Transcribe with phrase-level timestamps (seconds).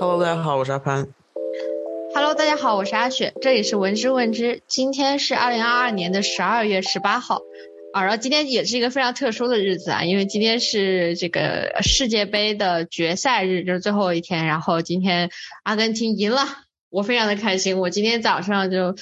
[0.00, 1.08] Hello，大家好，我是阿潘。
[2.14, 4.62] Hello，大家好，我是阿雪，这里是闻之问之。
[4.66, 7.42] 今天是二零二二年的十二月十八号
[7.92, 14.46] 啊，然后今天也是一个非常特殊的日子啊，因为今天是这个世界杯的决赛日，就是最后一天。
[14.46, 15.28] 然后今天
[15.64, 16.46] 阿根廷赢了，
[16.88, 17.78] 我非常的开心。
[17.78, 18.96] 我今天早上就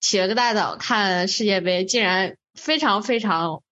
[0.00, 3.64] 起了个大早看世界杯，竟然非常非常。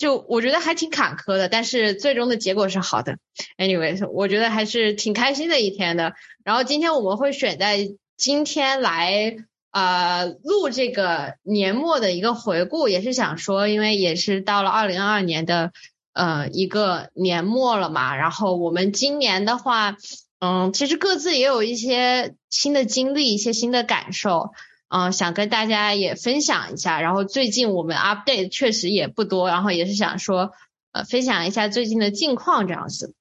[0.00, 3.18] 就我觉得还挺坎坷的，但是最终的结果是好的。
[3.58, 6.14] Anyway，我觉得还是挺开心的一天的。
[6.42, 9.36] 然后今天我们会选在今天来
[9.72, 15.70] 呃录这个年末的一个回顾，也是想说，因为也是到了二零二二年的
[16.14, 18.16] 呃一个年末了嘛。
[18.16, 19.98] 然后我们今年的话，
[20.38, 24.52] 嗯，其实各自也有一些新的经历，一些新的感受。
[24.92, 30.50] 嗯，想跟大家也分享一下，然后最近我们 update 确实也不多，然后也是想说，
[30.90, 33.14] 呃，分享一下最近的近况这样子。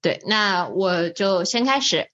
[0.00, 2.06] 对，那我就先开始。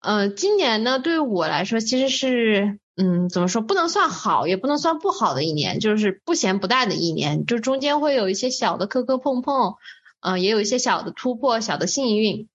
[0.00, 9.74] 嗯，今年呢，对我来说，其实是，嗯，怎么说，不能算好，也不能算不好的一年，就是不咸不淡的一年，就中间会有一些小的磕磕碰碰，
[10.20, 12.48] 嗯，也有一些小的突破，小的幸运。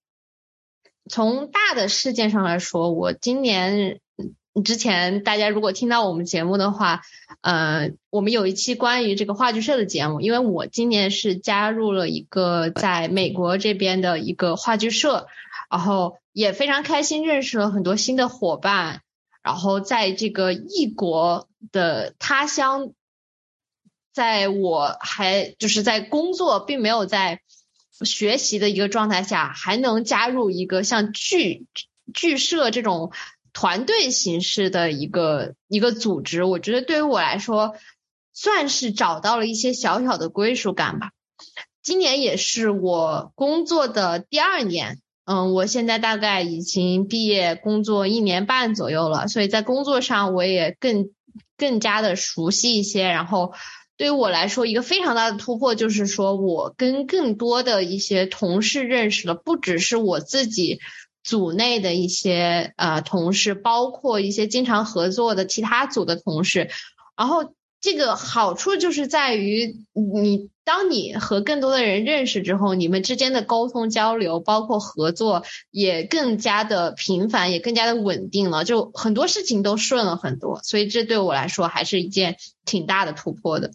[1.08, 4.00] 从大的事件上来说，我今年。
[4.62, 7.02] 之前大家如果听到我们节目的话，
[7.42, 15.26] 呃，我们有一期关于这个话剧社的节目，因为我今年是加入了一个在美国这边的一个话剧社，
[15.70, 19.02] 然后也非常开心认识了很多新的伙伴，
[19.42, 22.92] 然后在这个异国的他乡，
[24.14, 27.40] 在我还就是在工作并没有在
[28.04, 31.66] 学习的一个状态下，还能加入一个像剧
[32.14, 33.12] 剧社这种。
[33.56, 37.74] 团队形式的一个一个组织，我觉得对于我来说，
[38.34, 41.12] 算是找到了一些小小的归属感吧。
[41.82, 51.08] 今年也是我工作的第二年，嗯，我现在大概已经毕业工作一年半左右了，所以在工作上我也更
[51.56, 53.04] 更加的熟悉一些。
[53.04, 53.54] 然后
[53.96, 60.78] 对于我来说，一个非常大的突破就是说我跟更多的一些同事认识了，不只是我自己。
[61.26, 66.70] 组内的一些呃同事，包括一些经常合作的其他组的同事，
[67.16, 83.72] 然后这个好处就是在于你当你和更多的人认识之后，你们之间的沟通交流，包括合作也更加的频繁，也更加的稳定了，就很多事情都顺了很多，所以这对我来说还是一件挺大的突破的。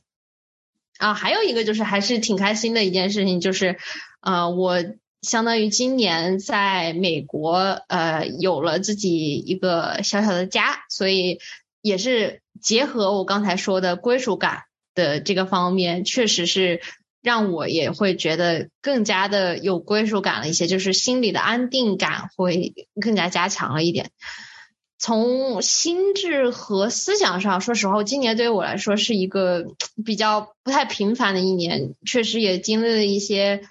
[1.00, 3.78] 啊，还有一个就是还是挺开心的一件事情，就是
[4.22, 4.82] 呃我。
[5.22, 11.40] 相当于今年在美国，呃，有了自己一个小小的家，所以
[11.84, 14.64] 也是结合我刚才说的归属感
[14.96, 16.82] 的这个方面，确实是
[17.22, 24.10] 让我也会觉得更加的有归属感了一些，就是心里的安定感会更加加强了一点。
[24.98, 29.68] 从心智和思想上，说实话，今年对于我来说是一个
[30.04, 33.62] 比较不太平凡的一年，确实也经历了一些。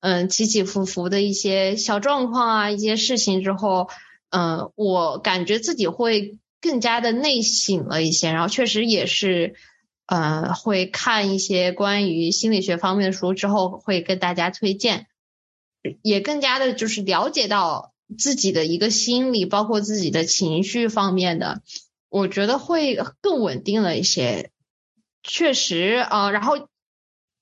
[0.00, 3.90] 嗯，起起伏伏的一些小状况啊，一些事情之后，
[4.30, 9.54] 嗯，我感觉自己会更加的内省了一些，然后确实也是，
[10.06, 15.06] 呃，会看一些关于心理学方面的书之后，会跟大家推荐，
[16.02, 21.60] 也更加的就是了解到自己的一个心理，包括自己的情绪方面的，
[22.08, 24.50] 我觉得会更稳定了一些，
[25.22, 26.68] 确实啊，然后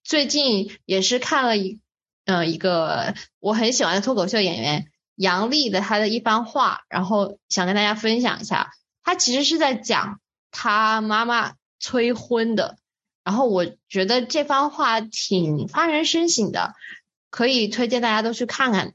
[0.02, 1.78] 最近也是看了一。
[2.28, 8.70] 嗯，一个我很喜欢的脱口秀演员杨笠的他的一番话，然后想跟大家分享一下。
[9.02, 12.76] 他其实是在讲他妈妈催婚的，
[13.24, 16.74] 然后我觉得这番话挺发人深省的，
[17.30, 18.92] 可以推荐大家都去看看。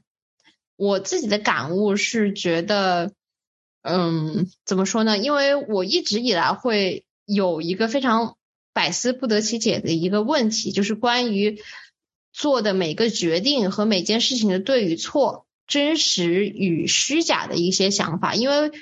[0.76, 3.10] 我自己的感悟是觉得，
[3.82, 5.18] 嗯，怎么说呢？
[5.18, 8.36] 因为我一直以来会有一个非常
[8.72, 11.60] 百思不得其解的一个问题，就是关于。
[12.36, 18.72] 做的每个决定和每件事情的对与错、真实与虚假的一些想法，因为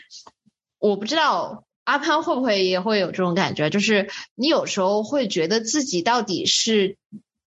[0.78, 6.96] 我不知道阿潘会不会也会有这种感觉，就是你有时候会觉得自己到底是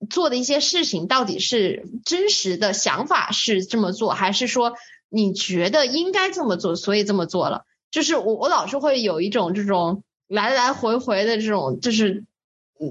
[0.10, 4.74] 做的一些事情到底是真实的想法是这么做，还是说
[5.08, 7.64] 你觉得应该这么做，所以这么做了？
[7.92, 12.26] 就是我我老是会有一种这种来来回回的这种，就是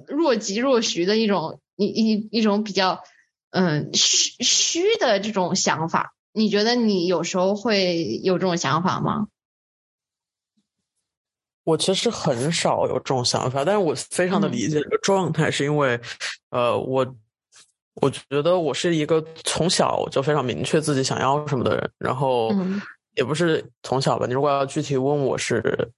[0.09, 1.59] 若即若徐的一种。
[1.77, 3.03] 一一一种比较
[3.51, 9.29] 嗯虚虚的这种想法，你觉得你有时候会有这种想法吗？
[11.65, 16.01] 我其实很少有这种想法，但是我非常的理解这个状态，是因为
[16.51, 17.15] 呃，我
[17.95, 22.53] 我觉得我是一个从小就非常明确自己想要什么的人，然后
[23.15, 24.27] 也不是从小吧。
[24.27, 25.93] 你如果要具体问我是，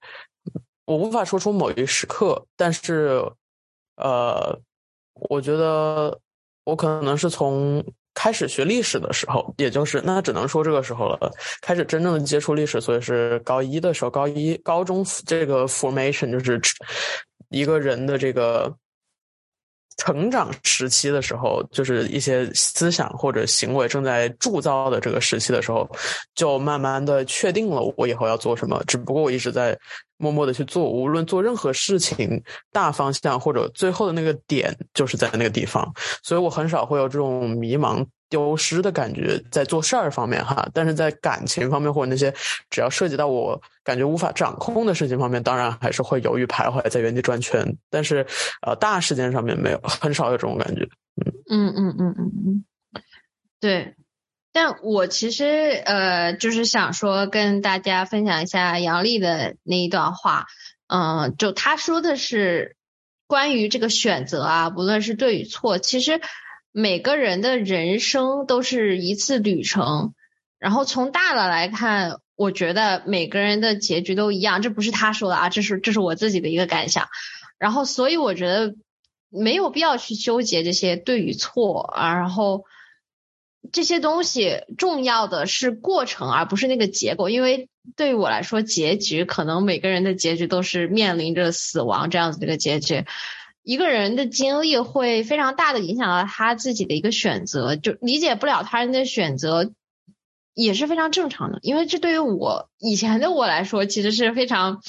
[0.85, 3.19] 我无法说出某一时刻，但是，
[3.95, 4.59] 呃，
[5.15, 6.19] 我觉得
[6.63, 7.83] 我可能是从
[8.13, 11.31] 开始学历史的时候，也就是那只能说这个时候了，
[11.61, 16.61] 开始真正的接触历史，所以是高一的时候，高一高中这个 formation 就是
[17.49, 18.75] 一个人的这个。
[19.97, 25.89] 成长时期的时候，就是一些思想或者行为正在铸造的这个时期的时候，
[26.33, 28.83] 就慢慢的确定了我以后要做什么。
[28.85, 29.77] 只不过我一直在
[30.17, 35.89] 默默的去做，无论做任何事情，大方向或者最后的那个点，就是在那个地方，
[36.23, 38.05] 所以我很少会有这种迷茫。
[38.29, 42.33] 丢失的感觉在做事儿方面哈，但是在感情方面或者那些
[42.69, 47.77] 只要涉及到我感觉无法掌控的事情方面，当然还是会犹豫徘徊在原地转圈。
[47.89, 48.25] 但是
[48.61, 50.87] 呃，大事件上面没有，很少有这种感觉。
[51.49, 52.65] 嗯嗯嗯嗯嗯，
[53.59, 53.95] 对。
[54.51, 55.45] 但我其实
[55.85, 60.47] 呃，就是想说跟大家分享一下杨丽的那一段话。
[60.87, 62.75] 嗯，就他说的是
[63.27, 66.21] 关于这个选择啊，不论是对与错，其实。
[66.77, 70.13] 每个人的人生都是一次旅程，
[70.59, 77.07] 然后从大了来看，我觉得每个人的结局都一样，这不是他说的啊，这是这是我自己的一个感想。
[77.57, 78.75] 然后，所以我觉得
[79.29, 82.65] 没有必要去纠结这些对与错啊，然后
[83.71, 87.29] 这些东西重要的是过程，而不是那个结果。
[87.29, 93.05] 因为对于我来说，结局可能每个人的结局都是面临着死亡这样子的一个结局。
[93.65, 99.71] 一个人的经历会非常大的影响到他自己的一个选择，就理解不了他人的选择
[100.53, 104.83] 也是非常正常的，因为这对于我以前的我来说，其实是非常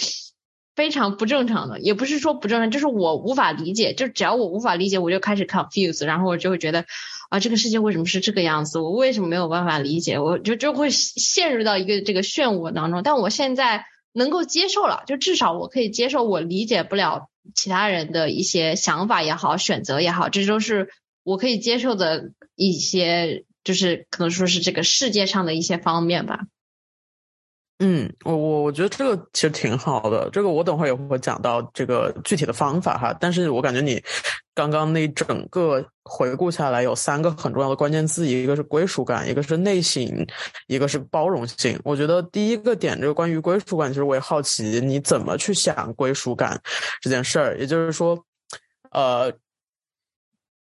[0.74, 6.84] 非常不正常的，也不是说不正常，就是我无法理解，就只要我无法理解，我就开始 confuse，然后我就会觉得
[7.30, 8.78] 啊，这个世界为什么是这个样子？
[8.78, 10.18] 我为什么没有办法理解？
[10.18, 13.02] 我就就会陷入到一个这个漩涡当中。
[13.02, 17.30] 但我现在能够接受了，就至少我可以接受我理解不了。
[17.54, 20.88] 其他人的一些想法也好，选择也好，这都是
[21.22, 26.40] 我可以接受的一些，就是可能说是这个世界上的一些方面吧。
[27.78, 33.14] 嗯，我我我觉得这个其实挺好的，这个我等会儿也会讲到这个具体的方法哈。
[33.20, 34.02] 但是我感觉你
[34.54, 40.02] 刚刚那整个回顾下来，有三个很重要的关键字，一个是归属感，一个是内省，
[40.68, 41.78] 一个是包容性。
[41.84, 46.58] 我觉得第一个点，这个关于归属感，其实我也好奇你怎么去想归属感
[47.02, 48.18] 这件事儿，也就是说，
[48.90, 49.30] 呃。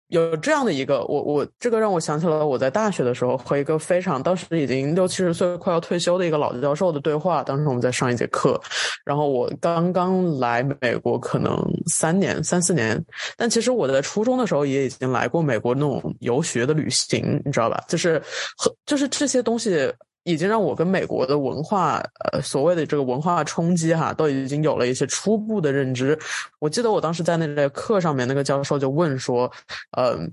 [0.08, 7.42] 有这样的一个，我我这个让我想起了我在大学的时候和一个非常当时已经六七十岁快要退休的一个老教授的对话。
[7.42, 8.60] 当时我们在上一节课，
[9.04, 11.56] 然后我刚刚来美国，可能
[11.86, 13.02] 三年三四年，
[13.36, 17.82] 但其实我在初中的时候也已经来过美国那种游学的旅行，你知道吧？
[17.88, 18.22] 就是
[18.56, 19.92] 和就是这些东西。
[20.26, 22.02] 已经让我跟美国的文化，
[22.32, 26.18] 呃，所谓的这个文化冲击哈，都已经有了一些初步的认知。
[26.58, 29.48] 我记得我当时在那个课上面，那个教授就问说，
[29.96, 30.28] 嗯，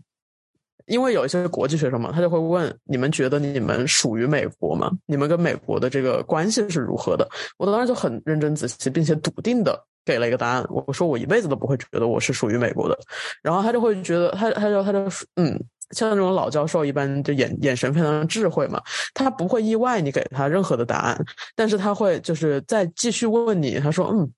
[0.87, 4.89] 因为有一些国际学生嘛，他就会问，你们觉得你们属于美国吗？
[5.05, 7.29] 你们跟美国的这个关系是如何的？
[7.59, 10.65] 我当时就很认真仔细，并且笃定的给了一个答案。
[10.69, 12.97] 我说我一辈子都不会觉得我是属于美国的。
[13.43, 15.05] 然后他就会觉得，他他就他就
[15.35, 15.63] 嗯。
[15.93, 18.81] 像那种老教授一般，就眼眼神非常智慧嘛，
[19.13, 21.25] 他不会意外你给他任何的答案，
[21.55, 24.29] 但是他会就是再继续问问你，他说嗯，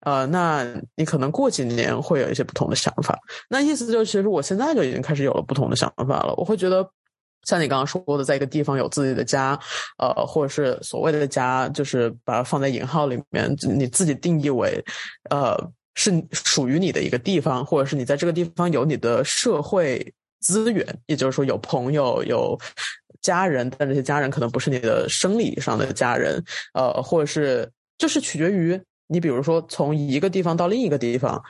[0.00, 3.18] 呃，那你可能过几年会有一些不同的想法，
[3.48, 6.88] 那意思就是其实我现在就已经开始有了不同的想法了，我会觉得
[7.44, 9.58] 像你刚刚说的，在一个地方有自己的家，
[9.98, 14.82] 呃，或者是所谓的家，就是把它放在引号里面，你自己定义为，
[15.30, 15.56] 呃，
[15.94, 20.14] 是属于你的一个地方，或者是你在这个地方有你的社会。
[20.40, 22.58] 资源，也就是说有朋友、有
[23.22, 26.42] 家人，但这些家人可能不是你的生理上的家人，
[26.74, 31.42] 呃，或者是就是取决于你，比如说从一个地方到另一个地方，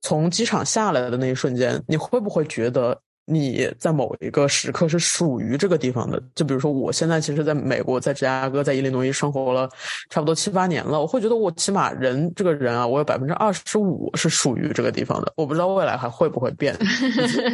[0.00, 3.00] 从机场下来的那一瞬间，你会不会觉得？
[3.26, 9.68] 你在某一个时刻是属于这个地方的，就比如说我现在其实在美国，在芝加哥，在伊利诺伊生活了
[10.10, 16.76] 差不多七八年了，我会觉得我起码人这个人啊，我有百分之二十五是属于这个地方的，我不知道未来还会不会变。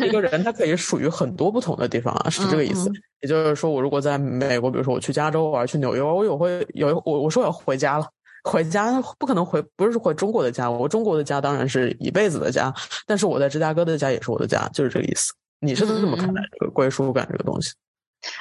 [0.03, 2.91] 一个人他可以属于很多不同的地方啊，是这个意思。
[3.21, 8.07] 也就是说，我如果在美国，比如说我去加州玩，去纽约，我有会有我我说我要回家了，
[8.45, 12.75] 回家不可能回，不是回中国的家，我中国的家当然是一辈子的家，
[13.07, 15.33] 但是我在芝加哥的家也是我的家，就是这个意思。
[15.61, 17.73] 你是怎么看待这个归属感这个东西？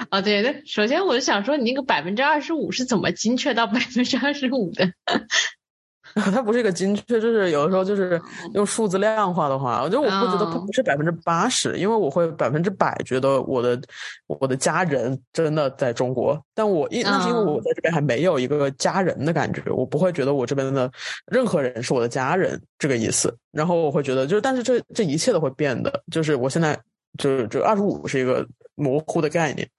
[0.10, 4.92] 啊，对对，首先我就想说，你那个百分之二十五是怎么精确到百分之二十五的？
[6.16, 8.20] 它不是一个精确，就是有的时候就是
[8.56, 13.80] 用数字量化的话，我觉得我会觉得它不是百分之八十，因为我会百分之百觉得我的
[14.26, 20.92] 我的家人真的在中国，但我因那是因为我在这边还没有一个家人的感觉，我不会觉得我这边的
[21.28, 26.78] 任何人是我的家人这个意思，然后我会觉得就是，但是这这一切都会变的，就是我现在
[27.18, 29.70] 就是这二十五是一个模糊的概念。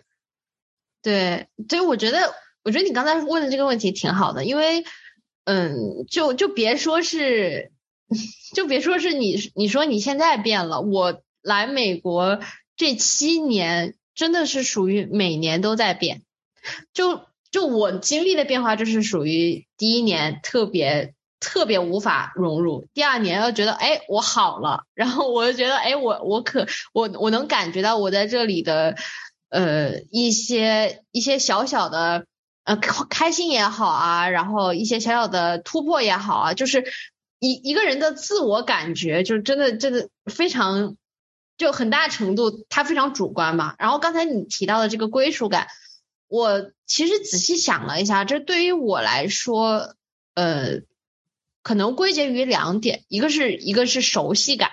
[1.02, 2.34] 对，所以我觉得，
[2.64, 4.84] 我觉得你刚才问的这个问题挺好的，因为。
[5.44, 7.72] 嗯，就就别说是，
[8.54, 10.80] 就别说是你，你说你现在变了。
[10.82, 12.40] 我来美国
[12.76, 16.22] 这七年，真的是属于每年都在变。
[16.92, 28.96] 就就我经历的变化，就是属于第一年特别特别无法融入，第二年又觉得哎我好了，然后我就觉得哎我我可我我能感觉到我在这里的
[29.48, 32.26] 呃一些一些小小的。
[32.62, 36.84] 呃，开心也好啊，然后一些小小的突破也好啊，就是
[37.38, 40.94] 一一个人的自我感觉，就是真的真的非常，
[41.56, 43.74] 就很大程度他非常主观嘛。
[43.78, 45.68] 然后刚才你提到的这个归属感，
[46.28, 49.94] 我其实仔细想了一下，这对于我来说，
[50.34, 50.82] 呃，
[51.62, 54.70] 可能归结于两点，一个是一个是熟悉感，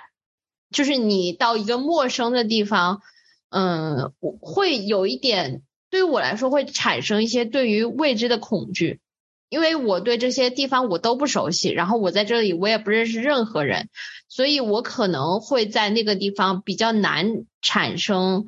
[0.71, 3.01] 就是你到一个陌生的地方，
[3.49, 5.63] 嗯，会有一点。
[5.89, 8.99] 对于我来说，会产生一些对于未知的恐惧，
[9.47, 13.89] 因为我对这些地方我都不熟悉，然后我在这里我也不认识任何人，
[14.27, 18.47] 所以我可能会在那个地方比较难产生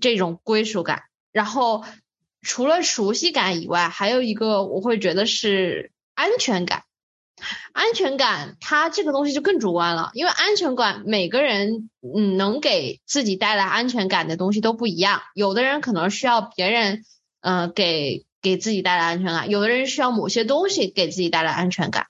[0.00, 1.04] 这种归属感。
[1.30, 1.84] 然后
[2.42, 6.82] 除了熟悉感以外，还有一个我会觉得是安全感。
[7.72, 17.04] 安全感，它这个东西就更主观了，因为安全感每个人嗯能给自己带来安全感的东西都不一样，有的人可能需要别人
[17.40, 22.06] 嗯给给自己带来安全感，有的人需要某些东西给自己带来安全感，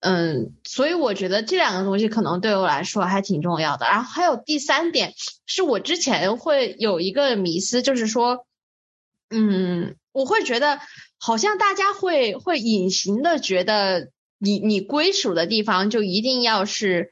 [0.00, 3.86] 嗯，所以我觉得这两个东西可能对我来说还挺重要的。
[3.86, 5.12] 然后还有第三点，
[5.46, 8.46] 是我之前会有一个迷思，就是说，
[9.30, 10.80] 嗯，我会觉得
[11.18, 14.10] 好像大家会会隐形的觉得。
[14.42, 17.10] 你你归属的地方就一定要是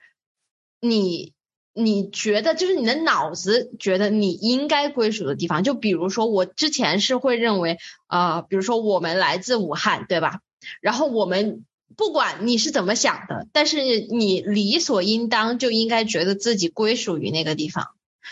[0.80, 1.34] 你
[1.74, 10.40] 你觉得就是你的脑子觉得你应该归属的地方，就比如说我之前是会认为啊，比如说我们来自武汉，对吧？
[10.80, 11.66] 然后我们
[11.98, 17.88] 不管你是怎么想的，但是你理所应当就应该觉得自己归属于那个地方。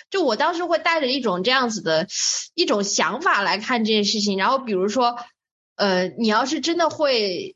[0.09, 2.07] 就我当时会带着一种这样子的
[2.55, 5.19] 一种想法来看这件事情，然后比如说
[5.75, 7.56] 呃，你要是真的会。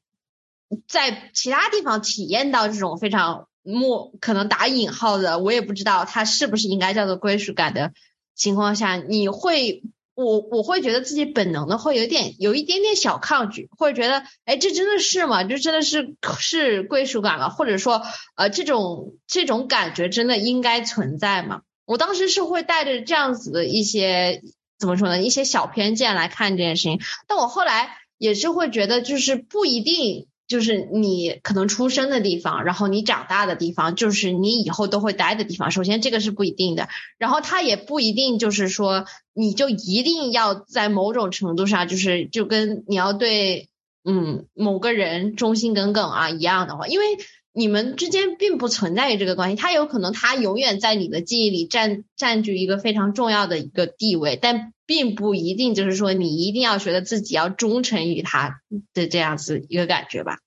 [0.86, 7.92] 在其他地方体验到这种非常莫可能打引号的，我也不知道它是不是应该叫做归属感的
[8.34, 9.82] 情况下，你会
[10.14, 15.44] 我我会觉得自己本能的会有点有一点点小抗拒，会觉得哎这真的是吗？
[15.44, 17.50] 这真的是是归属感吗？
[17.50, 18.02] 或者说
[18.36, 21.62] 呃这种这种感觉真的应该存在吗？
[21.84, 24.40] 我当时是会带着这样子的一些
[24.78, 30.28] 怎么说呢一些小偏见来看这件事情，但我后来也是会觉得就是不一定。
[30.50, 35.71] 就是你可能出生的地方，然后你长大的地方，就是你以后都会待的地方。
[35.71, 36.88] 首先，这个是不一定的，
[37.19, 43.69] 然后它也不一定就是说你就一定要在某种程度上，就是就跟你要对
[44.04, 47.04] 嗯某个人忠心耿耿啊一样的话，因为
[47.52, 54.73] 你们之间并不存在于这个关系，他有可能他永远在你的记忆里占占据一个非常重要的一个地位，但。
[54.90, 58.61] 并不一定就是说你一定要觉得自己要忠诚于他
[58.92, 60.40] 的这样子一个感觉吧。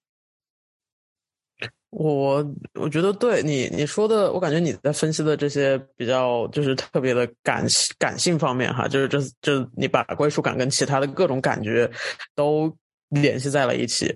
[1.92, 7.66] 我我觉得对你你说的，我感觉你在分析的这些比较就是特别的感
[7.98, 11.90] 感性方面哈，就是这这你把归属感跟其他的各种感觉
[12.36, 12.76] 都。
[13.22, 14.16] 联系在了一起，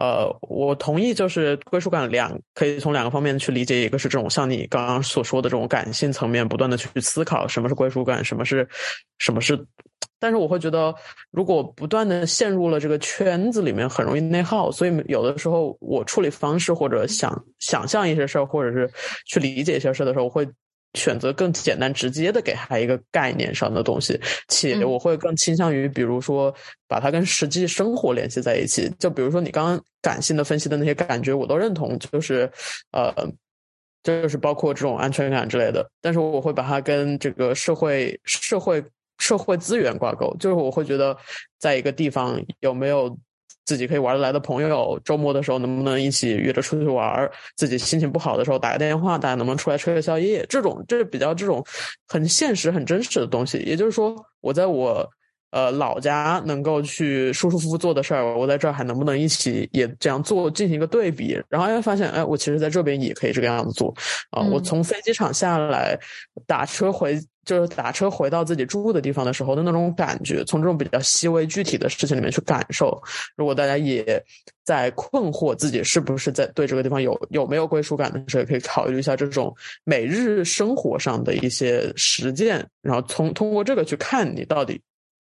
[0.00, 8.68] 呃，我同意，就是归属感两可以从两个方面去理解，一个是这种像你刚刚所说的这种感性层面，不断的去思考什么是归属感，什么是
[9.18, 9.58] 什么是，
[10.18, 10.94] 但是我会觉得，
[11.30, 18.90] 如果不断的陷入了这个圈子里面，很容易内耗，所以有的时候我处理方式或者想想象一些事儿，或者是
[19.26, 20.48] 去理解一些事儿的时候，我会。
[20.94, 24.18] 选择更简单直接的给他一个概念上的东西，
[24.48, 26.54] 且我会更倾向于，比如说
[26.86, 28.90] 把它跟实际生活联系在一起。
[28.98, 32.50] 就比如说你刚刚感性的分析的那些感觉，我都认同，就是
[32.92, 33.12] 呃，
[34.02, 35.88] 就是包括这种安全感之类的。
[36.00, 38.82] 但是我会把它跟这个社会、社会、
[39.18, 41.16] 社会资源挂钩，就是我会觉得
[41.58, 43.18] 在一个地方有没有。
[43.68, 47.30] 自己可以玩得来的朋友，周末的时候能不能一起约着出去玩？
[47.54, 50.46] 自己心情不好的时候打个电话，大家能不能出来吃个宵夜？
[50.48, 51.62] 这种这是比较这种
[52.06, 53.58] 很现实、很真实的东西。
[53.58, 55.06] 也就是说，我在我
[55.50, 63.94] 呃老家能够去舒舒服服做的事儿，我在这儿还能不能一起也这样做，进行一个对比，然后哎发现哎，我其实在这边也可以这个样子做
[64.30, 64.40] 啊。
[64.40, 65.94] 我从飞机场下来，
[66.46, 73.02] 打车回就是打车回到自己住的地方的时候的那种感觉，从这种比较细微具体的事情里面去感受。
[73.36, 74.22] 如果大家也
[74.66, 84.78] 在困惑自己是不是在对这个地方有有没有归属感的时候，也可以考虑一下这种每日生活上的一些实践，然后从通过这个去看你到底。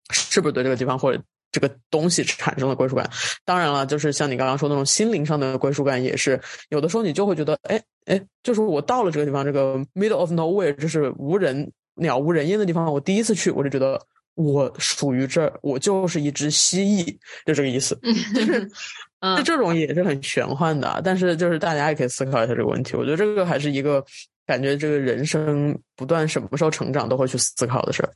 [0.10, 1.22] 是不是对这个地方或者
[1.52, 3.10] 这个东西产生了归属感？
[3.44, 14.00] 当然了，就是像你刚刚说那种心灵上的归属感，也是有的时候你就会觉得，哎哎，就是我到了这个地方，这个 middle of nowhere，就是无人鸟无人烟的地方，我第一次去，我就觉得
[14.36, 18.00] 我属于这儿，我就是一只蜥蜴，就这个意思。
[18.34, 18.70] 就是，
[19.38, 22.96] 就这种也是很玄幻的，但是就是大家也可以思考一下这个问题。
[22.96, 24.04] 我觉得这个还是一个
[24.46, 28.14] 感觉，这个人生不断什么时候成长都会去思考的事儿。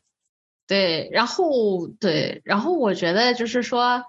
[0.67, 4.03] 对，然后对，然后我觉得就是说，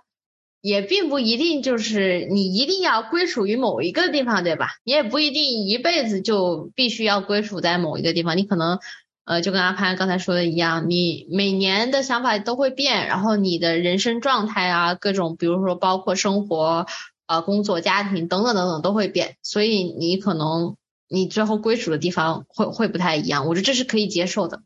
[0.60, 4.68] 也并不一定就是你一定要归属于某一个地方，对吧？
[4.84, 8.78] 你也不一定一辈子就必须要归属在某一个地方，你可能
[9.24, 16.86] 呃，就跟阿潘刚才说的一样，你每年的想法都会变，然后你的人生状态啊，各种比如说包括生活、
[17.26, 20.76] 呃工作、家庭等等等等都会变，所以你可能
[21.08, 24.60] 你最后归属的地方会会不太一样，我觉得这是可以接受的。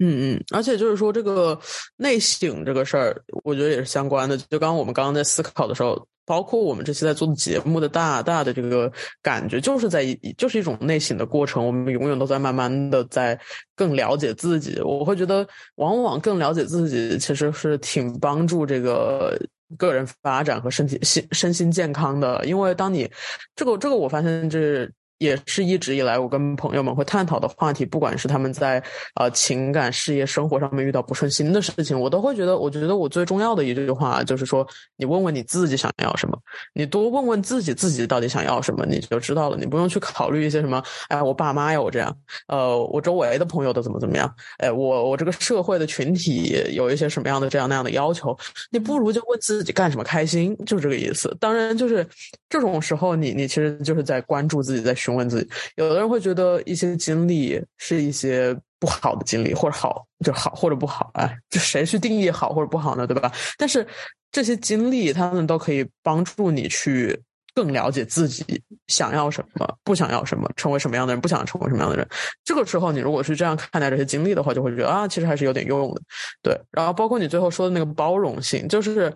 [0.00, 1.60] 嗯嗯，而且就是说这个
[1.96, 4.38] 内省这个事儿，我觉得也是相关的。
[4.38, 10.02] 就刚刚我们刚刚在思考的时候，包括我们这期在做的节目的大大的这个感觉，就是在
[10.38, 11.66] 就是一种内省的过程。
[11.66, 13.38] 我们永远都在慢慢的在
[13.76, 14.80] 更了解自己。
[14.80, 19.38] 我会觉得，往往更了解自己，其实是挺帮助这个
[19.76, 22.42] 个人发展和身体心身心健康的。
[22.46, 23.06] 因为当你
[23.54, 24.90] 这个这个，我发现这。
[25.22, 28.82] 也是一直以来我跟朋友们会探讨的话题，不管是他们在
[29.14, 36.36] 呃情感、事业、生活上面遇到不顺心的事情，我都会觉得，我觉得我最重要的一句话就是说，你问问你自己想要什么，
[36.74, 39.56] 你多问问自己自己到底想要什么，你就知道了。
[39.56, 42.16] 你不用去考虑一些什么，哎，我爸妈要我这样，
[42.48, 48.36] 呃，我周围的朋友都怎么怎么样，哎，我我这个社会的群体有一些什么样的这样那样的要求，
[48.70, 51.34] 你不如就问自己干什么开心，就这个意思。
[51.38, 52.06] 当然，就是
[52.48, 63.06] 这种时候，你你其实就是在关注自己，在问自己，有的人会觉得一些经历是一些不好的经历，或者好就好，或者不好，哎，就谁去定义好或者不好呢？
[63.06, 63.32] 对吧？
[63.56, 63.86] 但是
[64.30, 67.18] 这些经历，他们都可以帮助你去
[67.54, 72.06] 更了解自己想要什么，不想要什么，成为什么样的人，不想成为什么样的人。
[72.42, 76.00] 这个时候，你如果是这样看待这些经历的话，就会觉得啊，其实还是有点用的。
[76.42, 79.12] 对，然后包括你最后说的那个包容性，就是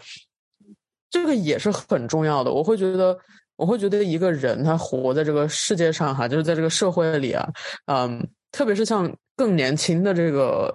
[1.10, 2.52] 这个也是很重要的。
[2.52, 3.18] 我会觉得。
[3.56, 7.48] 我会觉得一个人他活在这个世界上哈，就是在这个社会里啊，
[7.86, 10.72] 嗯，特别是像更年轻的这个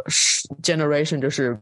[0.64, 1.58] generation，就是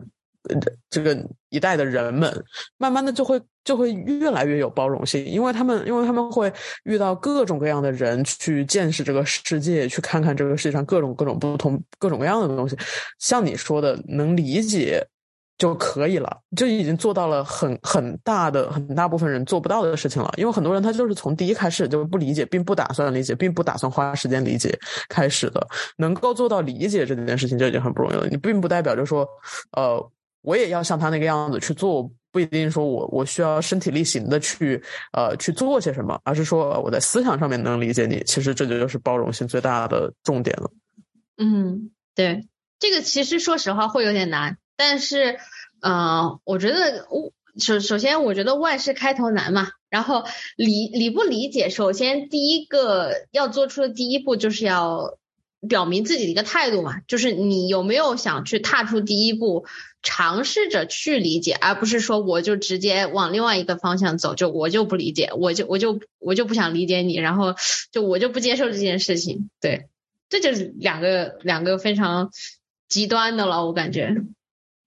[0.90, 1.18] 这个
[1.50, 2.34] 一代的人们，
[2.78, 6.52] 慢慢的就会就会越来越有包容性，因为他们因为他们会
[6.86, 12.78] 遇到各种各样的人去见识这个世界，去看看这个世界上各种各种不同各种各样的东西，
[13.20, 15.06] 像你说的，能理解。
[15.60, 20.34] 就可以了，就已经做到了很很大的很大部分人做不到的事情了。
[20.38, 25.68] 因为很多人他就是从第一开始就不理解，并不打算理解，并不打算花时间理解开始的。
[25.98, 28.26] 能够做到理解这件事情就已经很不容易了。
[28.30, 29.28] 你并不代表就说，
[29.74, 38.24] 呃，我也要像他那个样子去做，不一定说我我需要身体力行的去呃去做些什么，而是说我在思想上面能理解你。
[38.26, 40.72] 其实这就就是包容性最大的重点了。
[41.38, 42.48] 嗯，对，
[42.80, 44.58] 这个其实说实话会有点难。
[44.80, 45.38] 但是，
[45.82, 47.06] 嗯，我觉得，
[47.60, 49.72] 首首先，我觉得万事开头难嘛。
[49.90, 50.24] 然后
[50.56, 55.18] 理理不理解，首先第一个要做出的第一步，就是要
[55.68, 59.66] 表明自己的一个态度嘛，就是你有没有想去踏出第一步，
[60.02, 67.54] 尝试着去理解，而不是说我就直接往另外一个方向走，就我就不理解，我就我就我就不想理解你，然后
[67.92, 69.50] 就我就不接受这件事情。
[69.60, 69.90] 对，
[70.30, 72.32] 这就是两个两个非常
[72.88, 74.16] 极端的了，我感觉。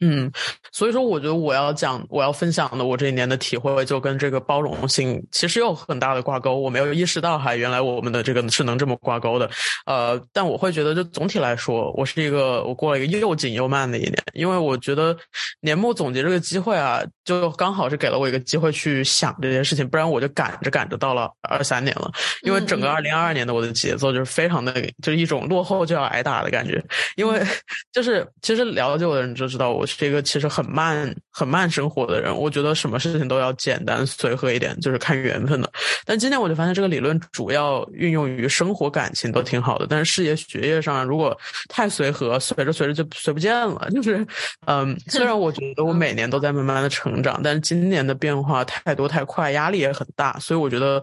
[0.04, 0.28] 嗯，
[0.72, 6.56] 所以说，我觉得我要讲，我要分享的，我这一年的体会，就跟这个包容性其实有很大的挂钩。
[6.56, 9.48] 我没有意识到，哈，原来我们的这个是能这么挂钩的。
[9.86, 15.16] 呃，但我会觉得，就总体来说，我是一个，我过了一个又紧又慢的一年，因为我觉得
[15.60, 22.10] 年末总结这个机会啊，就刚好是给了我一个机会去想这件事情，不然我就赶着赶着到了二三年了。
[22.42, 26.84] 因为整个二零二二年的我的节奏就是非常的，就是一种落后就要挨打的感觉。
[27.14, 27.40] 因为
[27.92, 29.86] 就是其实了解我的人就知道我。
[29.92, 32.34] 是一个其实很慢、很慢生活的人。
[32.34, 35.70] 我觉得什么事情都要简单随和一点，就是看缘分的。
[36.04, 43.88] 但今年我就发现，这个理论主要运用于生活、感情都挺好的，但是事业、学业上如果太随和，随着随着就随不见了。
[43.94, 44.26] 就是，
[44.66, 51.02] 嗯，虽然我觉得我每年都在慢慢的成长，但是今年的变化太多太快，压力也很大，所以我觉得，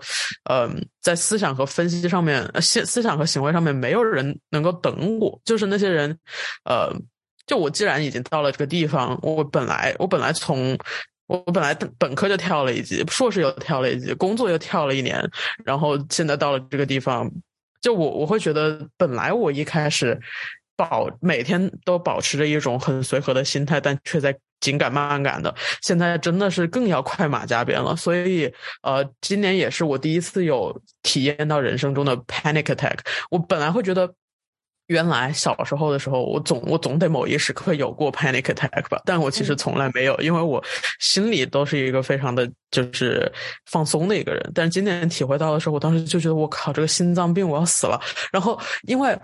[0.50, 6.18] 嗯，在思想和分析上面，思思想和行为上面，没有人能够等我，就是那些人，
[6.66, 6.92] 呃。
[7.50, 10.78] 就我既然已经到了这个地方，我本来我本来从
[11.26, 15.20] 我本来本科就跳了一级，硕士又跳了一级，工作又跳了一年，
[15.66, 17.28] 然后现在到了这个地方，
[17.82, 20.20] 就我我会觉得，本来我一开始
[20.78, 27.96] 保每天都保持着一种很随和的心态，但却在紧赶慢赶的，现在真的是更要快马加鞭了。
[27.96, 33.00] 所以呃，今年也是我第一次有体验到人生中的 panic attack。
[33.32, 34.14] 我本来会觉得。
[34.90, 40.64] 原来小时候的时候，我总我总得某一时刻有过 panic attack 吧，但我其实从来没有，因为我
[41.00, 43.32] 心里都是一个非常的就是
[43.68, 44.52] 放松的一个人。
[44.54, 48.02] 但是今年体会到的时候，我当时就觉得我靠，这个心脏病我要死了。
[48.32, 49.16] 然后因为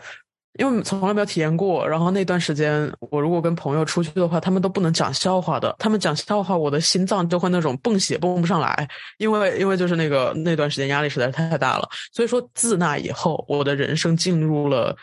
[0.59, 11.89] 因为从来没有体验过，然后那段时间我如果跟朋友出去的话，他们都不能讲笑话的，他们讲笑话，我的心脏就会那种泵血泵不上来，因为因为就是那个那段时间压力实在是太大了。
[12.13, 14.95] 所以说自那以后，我的人生进入了。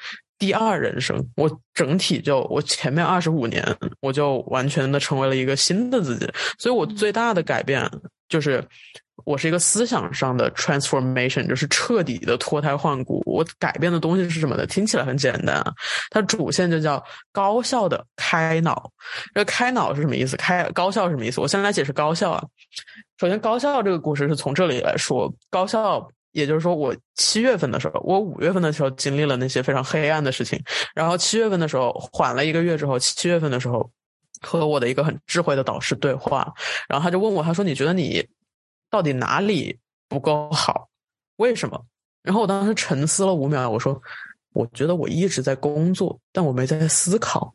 [0.43, 3.65] 第二人生，我整体就我前面二十五年，
[4.01, 6.29] 我就完全的成为了一个新的自己。
[6.59, 7.89] 所以我最大的改变
[8.29, 8.61] 就是，
[9.25, 13.23] 我是一个思想上的 transformation，就是彻底的脱胎换骨。
[13.25, 14.67] 我改变的东西是什么呢？
[14.67, 15.73] 听起来很简单啊，
[16.11, 17.01] 它主线就叫
[17.31, 18.91] 高效的开脑。
[19.33, 20.37] 这开脑是什么意思？
[20.37, 21.41] 开高效是什么意思？
[21.41, 22.45] 我先来解释高效啊。
[23.17, 26.05] 首先，高效这个故事是从这里来说，高效。
[26.33, 30.63] 也就是说，我七月份的时候，我五月份的时候经历了那些非常黑暗的事情，
[30.95, 33.91] 然后七月份的时候缓了一个月之后，七月份的时候
[34.41, 36.53] 和我的一个很智慧的导师对话，
[36.89, 38.27] 然后他就问我，他说：“你觉得你
[38.91, 40.89] 到底哪里不够好？
[41.37, 41.85] 为什么？”
[42.25, 44.01] 然后我当时沉思了五秒，我说
[44.55, 47.55] ：“我觉得我一直在工作，但我没在思考。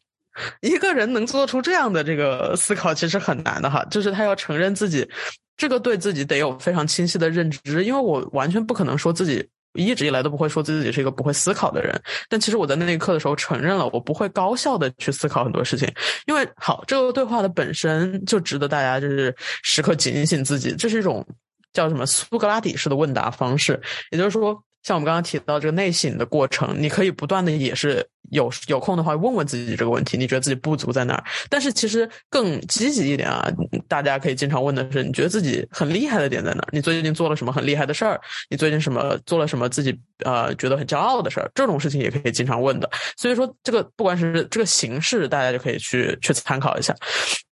[0.62, 5.10] 一个人能做出这样的这个思考，其实很难的哈，就是他要承认自己。”
[5.58, 12.00] 这个对自己得有非常清晰的认知，因为我完全不可能说自己一直以来都不会说自己是一个不会思考的人。
[12.30, 15.92] 但其实我在那一刻的时候承认了，我不会高效的去思考很多事情。
[16.28, 21.26] 因为好，这个对话的本身就值得大家就是时刻警醒自己，这是一种
[21.74, 24.64] 叫什么苏格拉底式的问答方式，也就是说。
[24.88, 31.24] 像我们刚刚提到这个内省的过程，你可以不断的也是有有空的话问问自己这个问题，你觉得自己不足在哪儿？
[31.50, 33.52] 但是其实更积极一点啊，
[33.90, 36.70] 大家可以经常问的是，你觉得自己很厉害的点在哪儿？
[36.72, 38.18] 你最近做了什么很厉害的事儿？
[38.50, 41.52] 你最近什么做了什么自己呃觉得很骄傲的事儿？
[41.54, 42.90] 这种事情也可以经常问的。
[43.18, 46.96] 所以说，这个不管是这个形式，大家就可以去去参考一下。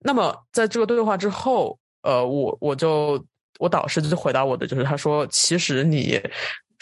[0.01, 3.25] 那么在这个对话之后，呃，我我就
[3.59, 6.21] 我导师就回答我的就是，他说，其实你。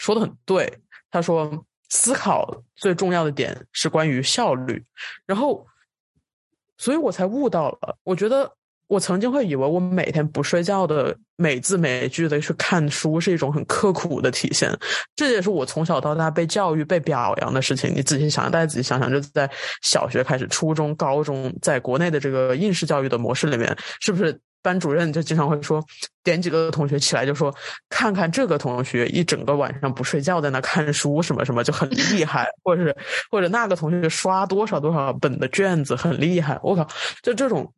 [0.01, 0.79] 说的很对，
[1.11, 4.83] 他说思考最重要的点是关于效率，
[5.27, 5.63] 然后，
[6.75, 7.95] 所以我才悟到了。
[8.03, 8.51] 我觉得
[8.87, 14.75] 我曾经会以为我每天不睡觉的每字每句的去看书是一种很刻苦的体现，
[15.15, 17.93] 这也是我从小到大被教育、被表扬的事情。
[17.95, 19.47] 你仔细想想，大家仔细想想，就在
[19.83, 24.41] 小学开始、初中、高中，在国内的这个应试教育的模式里面，是不是？
[24.61, 25.83] 班主任就经常会说，
[26.23, 27.53] 点几个同学起来就说，
[27.89, 32.95] 看看这个同学一整个晚上不睡觉在那看书什么什么就很厉 害，或者是
[33.29, 36.59] 或者那个同学刷多少多少本的卷子很厉害。
[36.63, 36.87] 我靠，
[37.21, 37.73] 就这种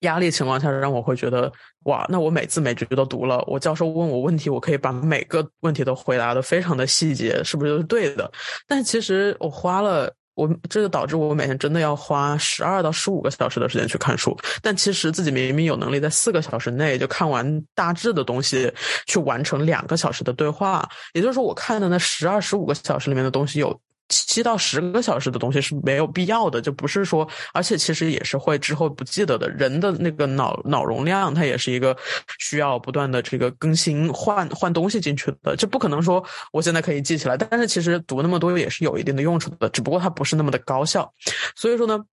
[0.00, 1.52] 压力情况下，让我会觉得
[1.84, 8.30] 哇，那我每次每句都读了，我教授问我问题，我可以把每个问题都回答的非常的细节，是不是都是对的？
[8.66, 10.12] 但其实我花了。
[10.36, 18.72] 我这就导致我每天真的要花十二到十五个小时的时间去看书，但其实自己明明有能力在四个小时内就看完大致的东西，
[19.06, 20.88] 去完成两个小时的对话。
[21.14, 23.80] 也就是说，我看的那十二十五个小时里面的东西有。
[24.08, 29.48] 七到十个小时的东西是没有必要的，就不是说，而且其实也是会之后不记得的。
[29.50, 31.96] 人的那个脑脑容量，它也是一个
[32.38, 37.36] 需要不断的这个更新换换东西进去的，就不可能说我现在可以记起来。
[37.36, 41.12] 但是其实读那么多也是有一定的用处的，只不过它不是那么的高效。
[41.54, 42.04] 所以说呢。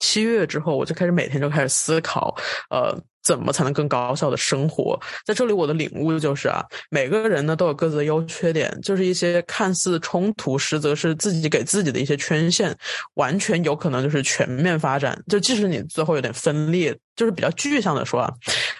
[0.00, 2.34] 七月之后，我就开始每天就开始思考，
[2.70, 4.98] 呃，怎么才能更高效的生活？
[5.24, 12.74] 在这里，我的领悟就是啊，每个人呢都有各自的优缺点，就是一些看似冲突，实则是自己给自己的一些圈限，
[13.14, 15.22] 完全有可能就是全面发展。
[15.28, 18.32] 就即使你最后有点分裂，就是比较具象的说啊，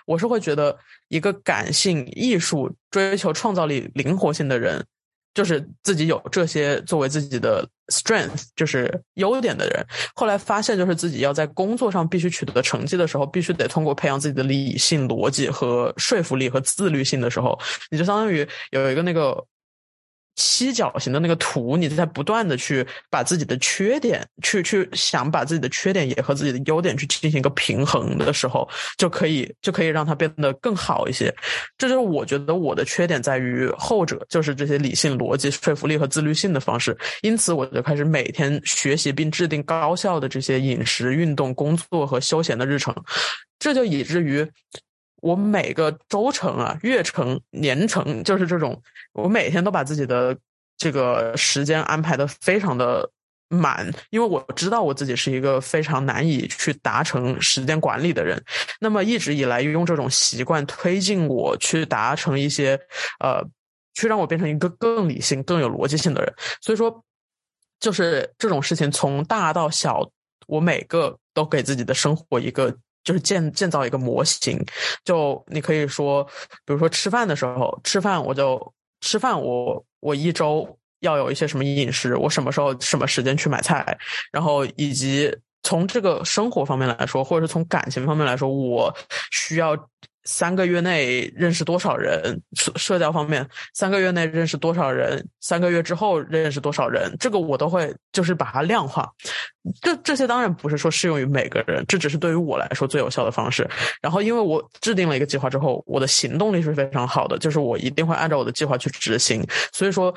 [0.06, 0.76] 我是会觉得
[1.08, 4.84] 一个感性、艺术、追求创造力、灵活性的人。
[5.34, 17.58] 就是自己有这些作为自己的 strength，就是优点的人，后来发现就是自己要在工作上必须取得成绩的时候，必须得通过培养自己的理性、逻辑和说服力和自律性的时候，
[17.90, 19.44] 你就相当于有一个那个。
[20.36, 31.34] 七角形的那个图，你在不断的去把自己的缺点，去去想把自己的缺点也和自己的优点去进行一个平衡的时候，就可以就可以让它变得更好一些。
[31.76, 36.96] 这就是我觉得我的缺点在于后者，就是这些理性、逻辑、说服力和自律性的方式。
[37.22, 42.94] 因此，我就开始每天学习并制定高效的这些饮食、运动、工作和休闲的日程。
[43.58, 44.48] 这就以至于。
[45.20, 48.80] 我每个周程啊、月程、年程，就是这种，
[49.12, 50.36] 我每天都把自己的
[50.76, 53.10] 这个时间安排的非常的
[53.48, 58.42] 满，因为我知道我自己是一个非常难以去达成时间管理的人。
[58.80, 62.80] 那么一直以来用这种习惯推进我去达成一些，
[63.18, 63.44] 呃，
[63.94, 66.32] 去让我变成一个更理性、更有逻辑性的人。
[66.60, 67.04] 所以说，
[67.78, 70.10] 就是这种事情从大到小，
[70.46, 72.76] 我每个都给自己的生活一个。
[73.04, 74.58] 就是建建造一个模型，
[75.04, 76.24] 就你可以说，
[76.64, 83.98] 比如说吃饭的时候，吃饭我就吃饭，我我一周要有一些什么饮食，我什么时候什么时间去买菜，
[84.32, 88.94] 然后以及从这个生活方面来说，或者是从感情方面来说，我
[89.30, 89.76] 需要。
[90.24, 92.40] 三个月内认识多少人？
[92.52, 95.26] 社社交方面，三个月内认识多少人？
[95.40, 97.16] 三个月之后认识多少人？
[97.18, 99.10] 这个我都会就是把它量化。
[99.80, 103.68] 这这些当然不是说适用于每个人，这只是对于我来说最有效的方式。
[104.02, 109.42] 然后，因为我制定了一个计划之后，我的行动力是非常好的，就是我一定会按照我的计划去执行。
[109.72, 110.14] 所以说，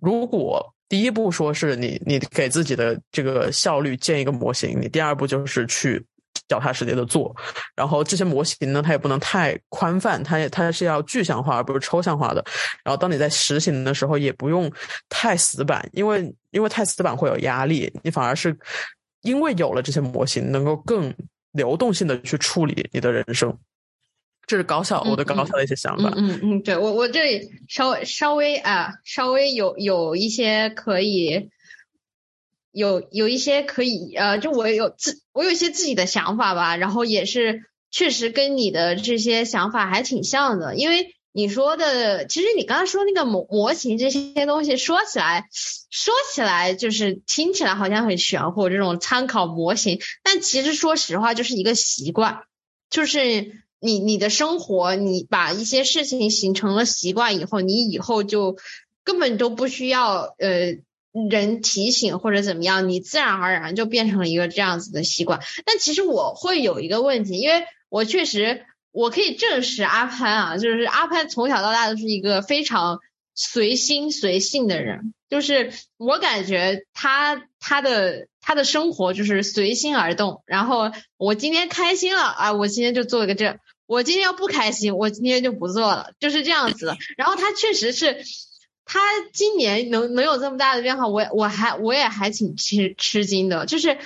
[0.00, 6.04] 如果第一步说是你你给自己的这个效率建一个模型，你第二步就是去。
[6.50, 7.32] 脚踏实地的做，
[7.76, 12.44] 然后这些模型呢，它也不能太宽泛，它也它是要具象化而不是抽象化的。
[12.82, 14.68] 然后当你在实行的时候，也不用
[15.08, 18.58] 太死板，因为因为太死板会有压力，你反而是
[19.22, 21.14] 因为有了这些模型，能够更
[21.52, 23.56] 流动性的去处理你的人生。
[24.44, 26.12] 这是高效，我对高效的一些想法。
[26.16, 31.48] 嗯嗯，对我我这里稍微稍微啊，稍微有有一些可以。
[32.72, 45.48] 有有一些可以呃，就我有自我有一些自己的想法吧，然后也是确实跟你的这些想法还挺像的，因为你说的，其实你刚才说那个模模型这些东西，说起来
[45.90, 52.42] 说起来就是听起来好像很玄乎，这种参考模型，但其实说实话就是一个习惯，
[52.88, 58.56] 就是你你的生活，你把一些事情形成了习惯以后，你以后就
[59.02, 60.78] 根本都不需要呃。
[61.30, 65.40] 人提醒或者怎么样，你自然而然就变成了一个这样子的习惯。
[65.64, 73.00] 但其实我会有一个问题，因为我确实我可以证实阿潘啊，就是阿潘从小到大都是一个非常
[73.34, 80.44] 随心随性的人，就是我感觉他他的他的生活就是随心而动。
[80.46, 86.94] 然后我今天开心了啊，我今天就做一个这；我今天要不开心，我今天就不做了，就是这样子。
[87.16, 88.22] 然后他确实是。
[88.92, 88.98] 他
[89.32, 93.64] 今年能能有这么大的变化，我我还我也还挺吃吃惊的。
[93.64, 93.98] 就是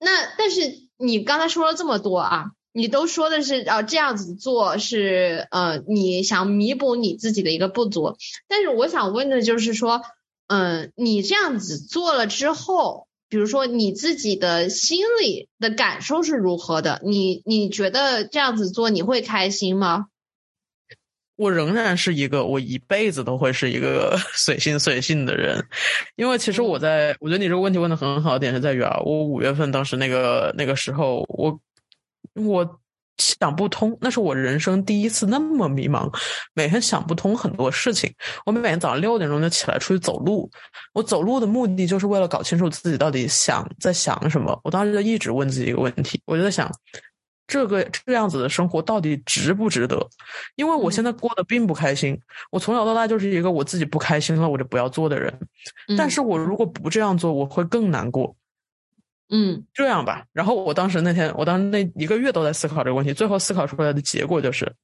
[0.00, 8.16] 那，但是你刚才说了这么多啊，你都说的是啊这样子做是呃你想弥补你自己的一个不足。
[8.48, 10.00] 但是我想问的就是说，
[10.46, 17.02] 嗯，你这样子做了之后，比如说你自己的心里的感受是如何的？
[17.04, 20.06] 你你觉得这样子做你会开心吗？
[21.36, 25.62] 我仍然是一个，我一辈子都会是一个 随心随性的人，
[26.16, 31.60] 因为其实我在，我觉得你这个问题问的很好的点是在于啊，我五月份当时那个那个时候，我
[32.34, 32.80] 我
[33.18, 36.10] 想不通，那是我人生第一次那么迷茫，
[36.54, 38.12] 每天想不通很多事情。
[38.44, 40.50] 我每天早上六点钟就起来出去走路，
[40.94, 44.58] 我走路的目的就是为了搞清楚自己到底想在想什么。
[44.64, 46.70] 我当时就一直问自己一个问题，我就在想。
[47.46, 50.04] 这个这样子的生活到底值不值得？
[50.56, 52.20] 因为我现在过得并不开心。
[52.50, 55.32] 我从小到大就是一个我自己不开心了我就不要做的人。
[55.96, 58.34] 但是我如果不这样做，我会更难过。
[59.28, 60.24] 嗯，这样吧。
[60.32, 64.74] 然后我当时那天，我当时那一个月都在思考这个问题，最后思考出来的结果就是，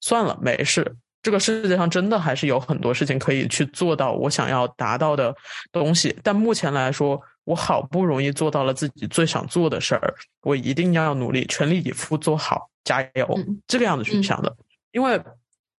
[0.00, 0.96] 算了，没事。
[1.20, 5.34] 这个世界上真的还是有很多事情可以去做到我想要达到的
[5.72, 6.16] 东西。
[6.22, 7.20] 但目前来说。
[7.44, 14.56] 我好不容易做到了自己最想做的事儿，我一定要努力，全力以赴做好，加油，这个样子去想的。
[14.92, 15.14] 因为，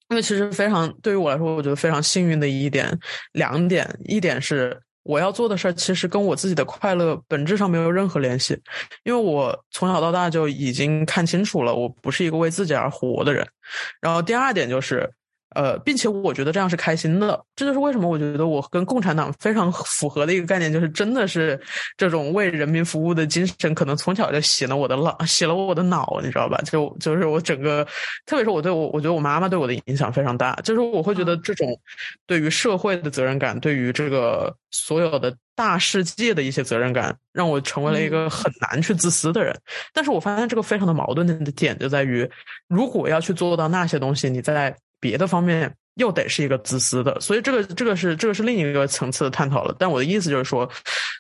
[0.10, 2.98] 因为其实非常对于我来说，我觉得非常幸运的一点，
[3.32, 8.60] 两点，一点是我要做的事儿其实跟我自己的快乐本质上没有任何联系，
[9.04, 13.48] 因为我从小到大就已经看清楚了，我不是一个为自己而活的人。
[14.00, 15.12] 然后第二点就是。
[15.56, 21.60] 呃，并且我觉得这样是开心的，这就是为什么我觉得我跟共产党非常符合的一个概念，就是真的是
[21.98, 26.62] 这种为人民服务的精神，可能从小就洗了我的脑，洗了我的脑，你知道吧？
[26.66, 27.84] 就就是我整个，
[28.26, 31.80] 特别是我对我，我觉得我妈妈对我的影响非常大，就是我会觉得这种
[32.28, 39.58] 对于社会的责任感，对于这个所有的大世界的一些责任感，让我成为了一个很难去自私的人。
[39.94, 42.30] 但是我发现这个非常的矛盾的点就在于，
[42.68, 49.76] 如果要去做到那些东西，你在别的方面又得是一个自私的，所以这个这个是这个是另一个层次的探讨了。
[49.78, 50.68] 但我的意思就是说，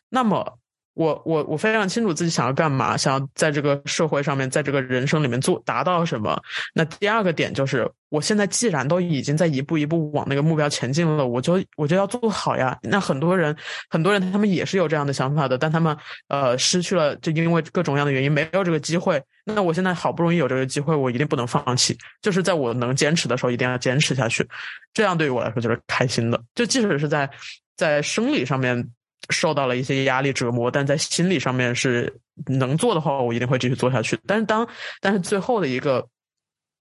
[0.10, 0.58] 那么。
[0.96, 6.42] 我我我非常清楚自己想要干嘛，想要在这个社会上面，在这个人生里面做达到什么。
[6.74, 12.78] 那第二个点就是，我现在既然都已经在一步一步往那个目标前进了，我就我就要做好呀。
[12.82, 13.54] 那很多人
[13.90, 15.96] 很多人他们也是有这样的想法的，但他们
[16.30, 19.22] 呃失去了，就因为各种各样的原因没有这个机会。
[19.44, 24.48] 那我现在好不容易有这个机会，我一定不能放弃，就是在我能坚持的时候一定要坚持下去。
[24.94, 27.30] 这样对于我来说就是开心的，就即使是在
[27.76, 28.90] 在生理上面。
[29.30, 34.20] 受到了一些压力折磨，但在心理上面是能做的话，我一定会继续做下去。
[34.28, 34.68] 但是当
[35.02, 36.08] 但是最后的一个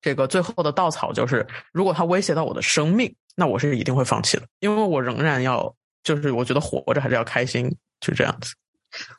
[0.02, 8.54] 这个最后的稻草就是，如果它威胁到我的生命，那我是一定会放弃的，因为我仍然要就是我觉得活着还是要开心，就这样子。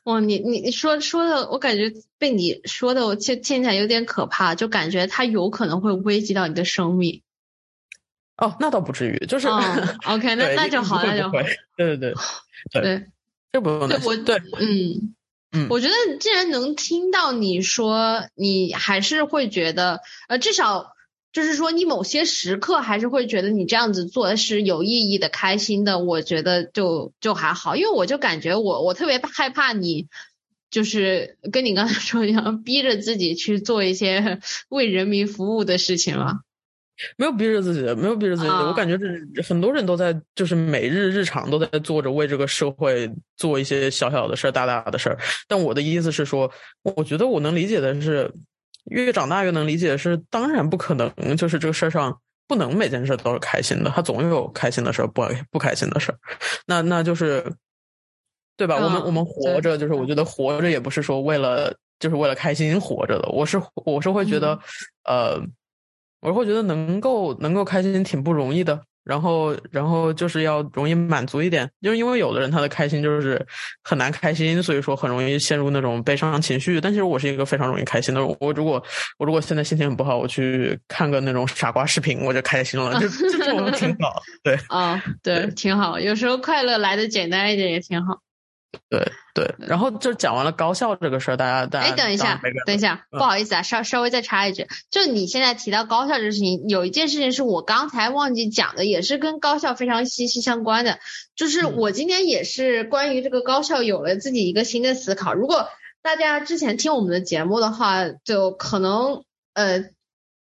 [0.03, 7.23] 哇，你你你说说的，我感觉被你说的，我听听起来有点可怕，就感觉它有可能会危及到你的生命。
[8.37, 11.31] 哦，那倒不至于，就是 OK，那那就好，那就好。
[11.31, 12.13] 对对对
[12.81, 13.07] 对。
[13.55, 15.15] 这不用我对，嗯
[15.51, 20.91] 嗯，我觉得既然能听到你说，你还是会觉得，呃，至少
[21.31, 25.99] 就是说，你某些时刻还是会觉得你这样子做是有意义的、开心的。
[25.99, 30.07] 我觉得就就还好，因为我就感觉我我特别害怕你，
[30.69, 36.41] 就是跟你刚才说一样，逼着自己去做一些 为人民服务的事情了。
[37.17, 38.47] 没有逼着自己，没有逼着自己。
[38.47, 45.17] 我感觉这很多人都在，就是每日日常都在做着为这个社会做一些小小的事儿、大大的事儿。
[45.47, 46.49] 但我的意思是说，
[46.83, 48.31] 我觉得我能理解的是，
[48.85, 56.17] 越长大越能理解是，当然不可能，就是这个事儿上不能每件事都是开心的，他总有开心的事儿，不不开心的事儿。
[56.65, 57.43] 那那就是，
[58.55, 58.77] 对吧？
[58.77, 63.27] 我们我们活着，就是我觉得活着也不是说为了就是为了开心活着的。
[63.29, 64.57] 我是我是会觉得，
[65.03, 65.41] 呃。
[66.25, 73.45] 我会觉得能够能够开心挺不容易的，然后然后就是要容易满足一点，就是因为有的人他的开心就是
[73.83, 76.81] 很难开心，所以说很容易陷入那种悲伤情绪。
[76.81, 78.83] 但其实我是一个非常容易开心的人，我如果
[79.19, 84.21] 我如果现在心情很不好，我去看个那种傻瓜视频，我就开心了，就 就这种挺好。
[84.43, 85.99] 对啊，对，挺好。
[85.99, 88.19] 有时候快乐来的简单一点也挺好。
[88.89, 100.99] 对对，然后就讲完了高校这个事儿，大家大家哎，等一下，等一下，不好意思啊，稍稍微再插一句，就你现在提到高校这个事情，有一件事情是我刚才忘记讲的，也是跟高校非常息息相关的，
[101.35, 105.33] 就是我今天也是关于这个高校有了自己一个新的思考。
[105.33, 105.67] 如果
[106.01, 109.81] 大家之前听我们的节目的话，就可能呃，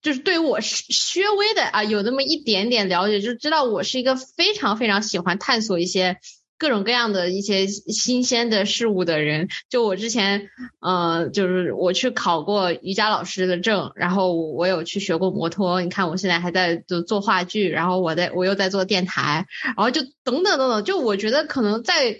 [0.03, 6.19] 就是对于我稍微的啊有那么一点点了解，就知道我是一个非常非常喜欢探索一些。
[6.63, 10.49] 各种各样的一些新鲜的事物的人，就我之前，
[10.81, 22.19] 呃，就是我去考过瑜伽老师的证，然后我有去学过摩托，你看我现在还在做做话剧，然后我在我又在做电台，然后就等等等等，就我觉得可能在。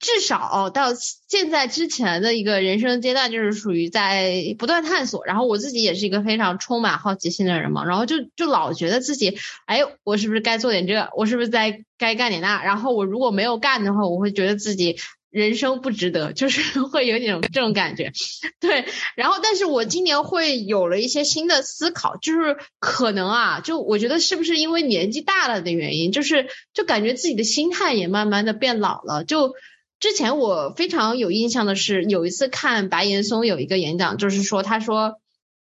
[0.00, 0.94] 至少到
[1.28, 5.24] 现在之前的一个人生阶段，就是属于在不断探索。
[5.26, 11.08] 然后我自己也是一个非常充满好奇心的人嘛，然后就就老觉得自己，哎，我是不是该做点这？
[11.16, 12.62] 我是不是在该干点那？
[12.62, 14.98] 然后我如果没有干的话，我会觉得自己
[15.30, 18.12] 人生不值得， 就是会有点这种感觉。
[18.60, 18.84] 对，
[19.16, 29.54] 然后但是我今年会有了一些新的思考，就是可能啊，就我觉得是不是因为年纪大了的原因，就是就感觉自己的心态也慢慢的变老了，就。
[30.00, 35.18] 之前我非常有印象的是，有一次看白岩松有一个演讲，就是说他说，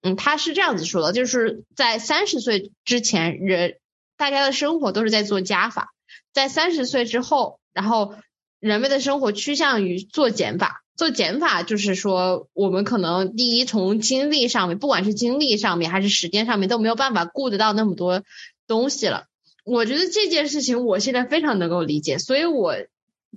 [0.02, 3.76] 嗯，他是这样子说的，就是在三十岁之前，人
[4.16, 5.90] 大家的生活都是在做加法，
[6.32, 8.16] 在三十岁之后，然后
[8.62, 10.82] 人们的生活趋向于做减法。
[10.96, 18.24] 做减法就是说，我们可能第一从精力上面，不管是精力上面还是时间上面，都没有办法顾得到那么多
[18.66, 19.26] 东西了。
[19.66, 22.78] 我觉得这件事情我现在非常能够理解，所以我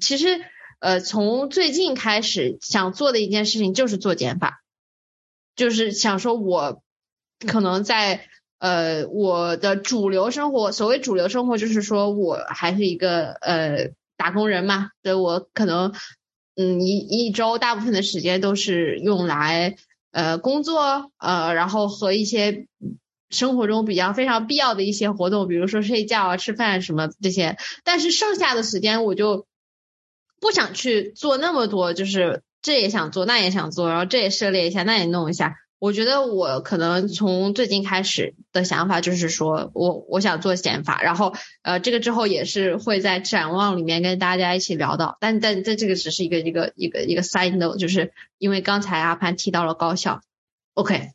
[0.00, 0.40] 其实。
[0.80, 4.62] 呃，从最近开始想做的一件事情就是做减法，
[5.56, 6.82] 就是想说，我
[7.46, 8.26] 可能在
[8.58, 15.92] 呃我的主流生活，所谓主流生活就是说我还是一个呃打工人嘛，所以我可能
[16.56, 19.76] 嗯一一周大部分的时间都是用来
[20.12, 22.66] 呃工作呃，然后和一些
[23.30, 27.56] 生活中比较非常必要的一些活动，比如说睡觉啊、吃饭什么这些。
[27.82, 29.46] 但是剩下的时间我就
[30.44, 35.54] 不想去做那么多，就是这也想做，那也想做，然后这也涉猎一下，那也弄一下。
[35.78, 41.32] 我觉得我可能从最近开始的想法就是说我我想做减法，然后
[41.62, 50.20] 呃这个之后也是会在展望里面跟大家一起聊到，但但在这个只是一个一个一个一个 side note，就是因为刚才阿潘提到了高校
[50.74, 51.08] ，OK，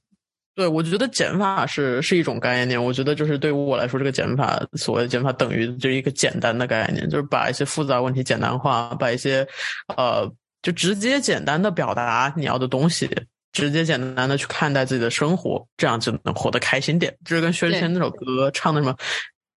[0.60, 9.48] 对我觉得减法是是一种概念，我觉得就是对于我来说，这个减法所谓的减法等于就是一个简单的概念，就是把一些复杂问题简单化，把一些
[9.96, 10.30] 呃
[10.62, 13.10] 就直接简单的表达你要的东西。
[13.52, 17.18] 直接简单的去看待自己的生活，这样就能活得开心点。
[17.26, 18.96] 就是跟薛之谦那首歌唱的什么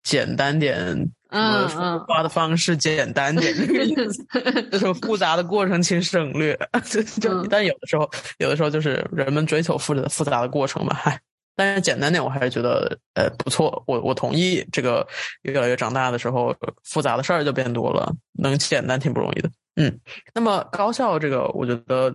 [0.03, 0.97] 简单点，
[1.33, 4.25] 嗯说话的方式简单点，这个意思。
[4.71, 6.59] 就是复杂的过程请省略。
[7.21, 8.09] 就但有的时候，
[8.39, 11.19] 有的时候就是人们追求复杂复杂的过程嘛，嗨。
[11.55, 13.83] 但是简单点，我还是觉得呃不错。
[13.87, 15.07] 我我同意，这个
[15.43, 19.51] 越来越长大的时候，复杂的事儿就变多了，能简单挺不容易的。
[19.77, 20.01] 嗯，
[20.35, 22.09] 那么高效这个，我觉得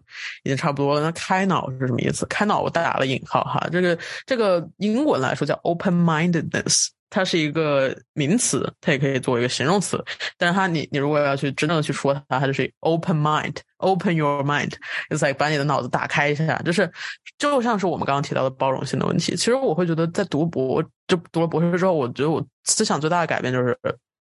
[0.43, 1.01] 已经差不多了。
[1.01, 2.26] 那开脑是什么意思？
[2.26, 10.03] 开脑我打了引号哈，这个这个英文来说叫 open-mindedness，它是一个名词，它也可以作为一个形容词。
[10.37, 16.91] 但是它你你如果要去真正的去说它，它就是 open mind，open your mind，is like 把你的脑子打开一下，就是
[17.37, 19.35] 就像是我们刚刚提到的包容性的问题。
[19.35, 23.77] 其实我会觉得，在读博就读了博士之后，我觉得我思想最大的改变就是。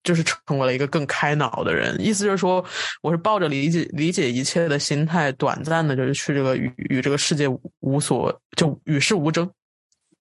[0.04, 2.64] 就是成为了一个更开脑的人，意思就是说，
[3.02, 7.46] 我是抱着理解理解一切的心态，短暂的，就是去这个与与这个世界
[7.80, 9.50] 无所就与世无争，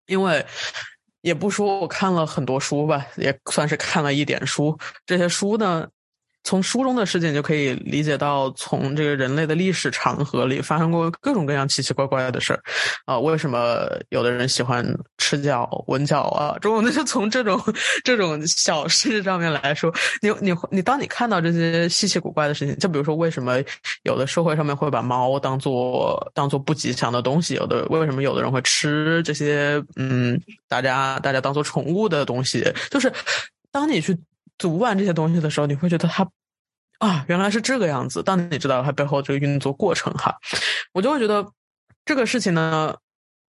[0.08, 0.46] 因为
[1.22, 5.88] 也不说我看了很多书吧，也算是看了一点书，这些书呢。
[6.48, 12.64] 从书中的事件就可以理解到，从这个人类的历史长河里发生过各种各样奇奇怪怪的事儿，
[13.04, 14.82] 啊，为什么有的人喜欢
[15.18, 16.56] 吃脚闻脚啊？
[16.62, 17.62] 这种就从这种
[18.02, 23.58] 这种小事上面来说，你你你，当你看到这些稀奇古怪的事情，就比如说为什么
[24.04, 30.40] 有的社会上面会把猫当做当做不吉祥的东西，有的为什么有的人会吃这些嗯，
[30.70, 33.12] 大家大家当做宠物的东西，就是
[33.70, 34.18] 当你去。
[34.58, 36.28] 读完这些东西的时候，你会觉得它
[37.00, 38.24] 啊，原来是这个样子。
[38.24, 40.36] 当你知道它背后这个运作过程哈，
[40.94, 41.48] 我就会觉得
[42.04, 42.96] 这个事情呢，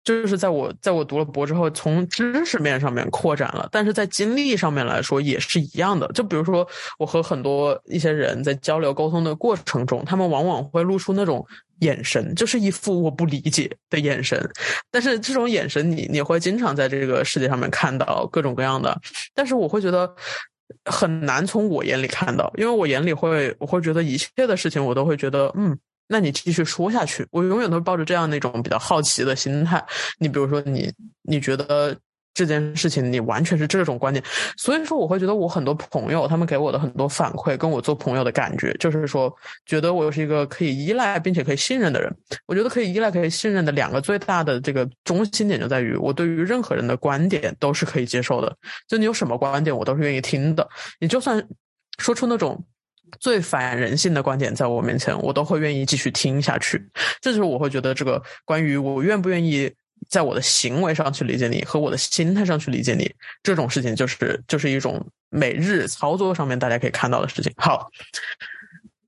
[0.03, 6.05] 就是在我在我读了博之后，从知识面上面扩展了，但是在经历上面来说也是一样的。
[6.09, 6.67] 就比如说，
[6.99, 11.45] 我和很多一些人在交流沟通的过程中，他们往往会露出那种
[11.79, 14.37] 眼神，就是一副我不理解的眼神。
[14.91, 18.99] 但是这种眼神，你你会经常在这个世界上面看到各种各样的。
[19.33, 20.13] 但是我会觉得。
[20.85, 27.25] 很难从我眼里看到，因为我眼里会，我会觉得一切的事情，我都会觉得，嗯，那你继续说下去。
[27.31, 29.83] 我永远都抱着这样那种比较好奇的心态。
[30.19, 30.91] 你比如说，你
[31.23, 31.97] 你觉得。
[32.37, 34.23] 这件事情你完全是这种观点，
[34.57, 39.35] 所以说我会觉得我很多朋友他们给我的很多反馈，跟我做朋友的感觉，就是说
[39.65, 42.15] 觉得我是一个可以依赖并且可以信任的人。
[42.45, 48.55] 我觉得可以依赖可以信任的两个最大的这个中心点就在于，我对于任何人的观点都是可以接受的。
[48.87, 50.69] 就你有什么观点，我都是愿意听的。
[50.99, 51.43] 你就算
[51.97, 52.63] 说出那种
[53.19, 56.87] 最反人性的观点，在我面前，我都会愿意继续听下去。
[57.19, 59.73] 这就是我会觉得这个关于我愿不愿意。
[60.09, 67.51] 在我的行为上去理解你，和我的心态上去理解你，这种事情就是就是一种每日操作上面大家可以看到的事情。
[67.57, 67.89] 好，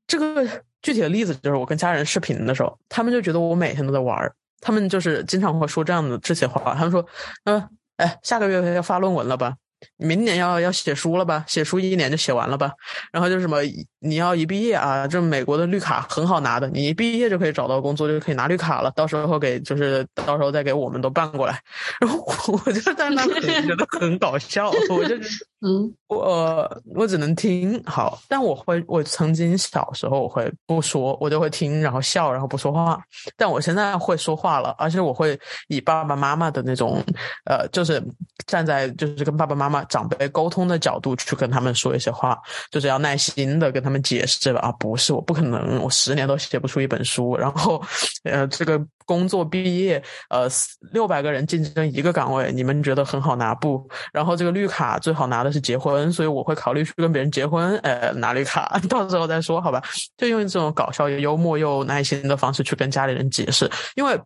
[0.08, 0.46] 这个
[0.82, 4.32] 具体的例子就是我跟家人视频的时候，他们就觉得我每天都在玩
[4.62, 7.06] 他们就是经常会说这样的这些话，他们说，
[7.46, 9.56] 嗯，哎，下个月要发论文了吧？
[9.98, 11.44] 明年要要写书了吧？
[11.48, 12.72] 写书一年就写完了吧？
[13.12, 13.58] 然后就什么，
[14.00, 18.92] 你要一毕业啊，这美国的绿卡很好拿的，你一毕业就可以找到工作，就可以拿绿卡了。
[18.96, 21.62] 到时候给就是到时候再给我们都办过来。
[22.00, 25.16] 然后我就在那里觉得很搞笑，我就
[25.62, 33.02] 嗯，我我只能听好，但我会我曾经小时候我会不说，我就会听，然后笑，然后不说话。
[33.36, 35.38] 但我现在会说话了，而且我会
[35.68, 37.04] 以爸爸妈妈的那种
[37.46, 38.02] 呃，就是
[38.48, 39.84] 站在就是跟爸爸妈妈。
[39.90, 42.38] 长辈沟通的角度去跟他们说一些话，
[42.70, 44.60] 就是要耐心的跟他们解释吧。
[44.60, 47.36] 啊，不是，我不可能，我十年都写不出一本书。
[47.36, 47.82] 然后，
[48.24, 48.80] 呃，这个
[49.10, 50.48] 工作毕业，呃，
[50.94, 53.84] 六百个人竞争一个岗位，你们觉得很好拿不？
[54.14, 59.82] 然后这个绿卡最好拿的是结婚，所以我会考虑去跟别人结婚，呃，拿绿卡， 到时候再说，好吧？
[60.16, 64.20] 就用这种搞笑又、幽默又耐心的方式去跟家里人解释，因为。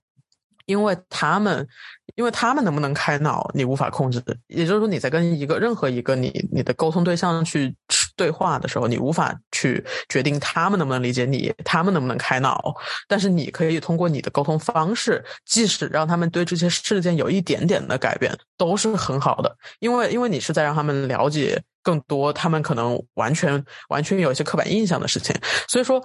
[0.66, 1.68] 因为他们，
[2.16, 4.24] 因为他们能不能开脑，你无法控制。
[4.48, 7.76] 也就是说，你在跟一个任何一个你你的沟通对象去
[8.16, 12.74] 对话的时候，你无法去决定他们能不能理解你，他们能不能开脑，
[13.08, 25.36] 但是你可以通过你的沟通方式，即使让他们对这些事件有一点点的改变，都是很好的，因为因为你是在让他们了解更多，他们可能完全完全有一些刻板印象的事情，
[25.68, 26.04] 所以说，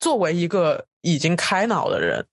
[0.00, 2.24] 作为一个已经开脑的人。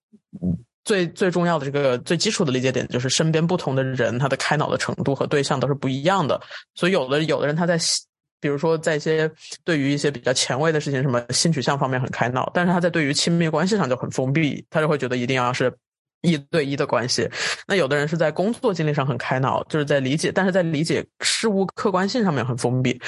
[0.86, 6.40] 最最重要的这个最基础的理解点就是，身边不同的人，他的开脑的程度和对象都是不一样的。
[6.76, 7.76] 所以，有的有的人他在，
[8.40, 9.30] 比如说在一些
[9.64, 15.74] 对于一些比较前卫的事情，什么性取向方面很开脑，但是他在对于亲密关系上就很封闭，他就会觉得一定要是
[16.22, 17.30] 一对一的关系。
[17.68, 23.02] 那有的人是在工作经历上很开脑，就是在理解，但是在理解事物客观性上面很封闭，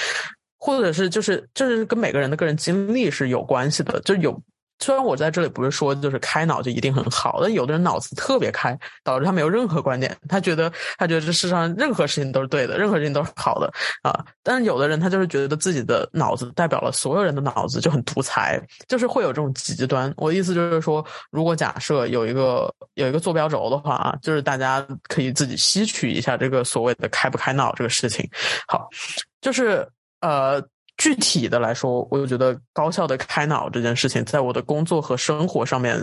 [0.57, 4.41] 或者是就是就是跟每个人的个人经历是有关系的，就有。
[4.79, 13.71] 虽然我在这里不是说就是开脑就一定很好，但有的人脑子特别开，导致他没有任何观点，他觉得他觉得这世上任何事情都是对的，任何事情都是好的
[14.03, 14.23] 啊。
[14.43, 20.13] 但是有的人他就是觉得自己的脑子代表了所有人的脑子，就很独裁，就是会有这种极端。
[20.15, 28.29] 我的意思就是说，如果假设有一个有一个坐标轴的话啊，就是大家可以自己吸取一下这个所谓的开不开脑这个事情。
[28.67, 28.87] 好，
[29.41, 29.87] 就是
[30.21, 30.63] 呃。
[30.97, 35.95] 具体的来说，我就觉得高效的开脑这件事情，在我的工作和生活上面，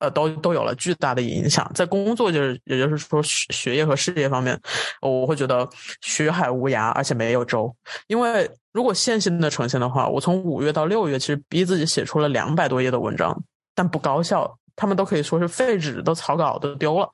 [0.00, 1.70] 呃，都都有了巨大的影响。
[1.72, 4.60] 在工作就是，也就是说学业和事业方面，
[5.00, 5.68] 我会觉得
[6.00, 7.72] 学海无涯，而且没有舟。
[8.08, 13.40] 因为如果线性的呈现的话，我从五月到六月，其实逼自己写出了两百多页的文章，
[13.74, 17.08] 但不高效，他们都可以说是废纸，都草稿都丢了。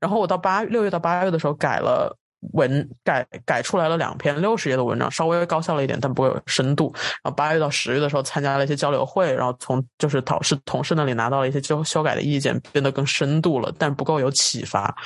[0.00, 2.16] 然后我到八六月到八月的时候改了。
[2.52, 6.92] 文改改出来了两篇六十页的文章，稍微高效了一点，但不够有深度。
[6.94, 14.96] 然后八月到十月的时候参加了一些交流会，然后从就是导师同事那里拿到了一些修修改的意见，变得更深度了，但不够有启发。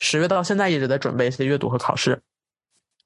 [0.00, 2.20] 十月到现在一直在准备一些阅读和考试，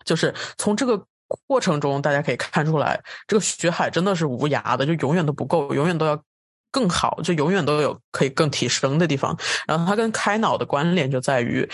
[0.05, 1.01] 就是从这个
[1.47, 6.21] 过程中大家可以看出来，这个学海真的是无涯的，就永远都不够，永远都要
[6.73, 9.39] 更好，就永远都有可以更提升的地方。
[9.69, 11.69] 然后它跟开脑的关联就在于。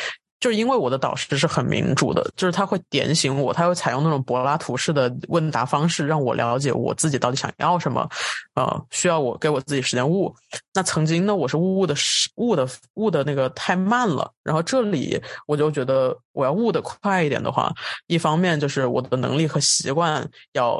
[0.44, 8.06] 就是因为我的导师是很民主的，就是他会点醒我，他会采用那种柏拉图式的问答方式，让我了解我自己到底想要什么，
[8.54, 10.34] 呃，需要我给我自己时间悟。
[10.74, 11.94] 那曾经呢，我是悟的
[12.34, 17.72] 悟的悟的那个太慢了，然后这里我就觉得我要悟的快一点的话，
[18.06, 20.78] 一方面就是我的能力和习惯要。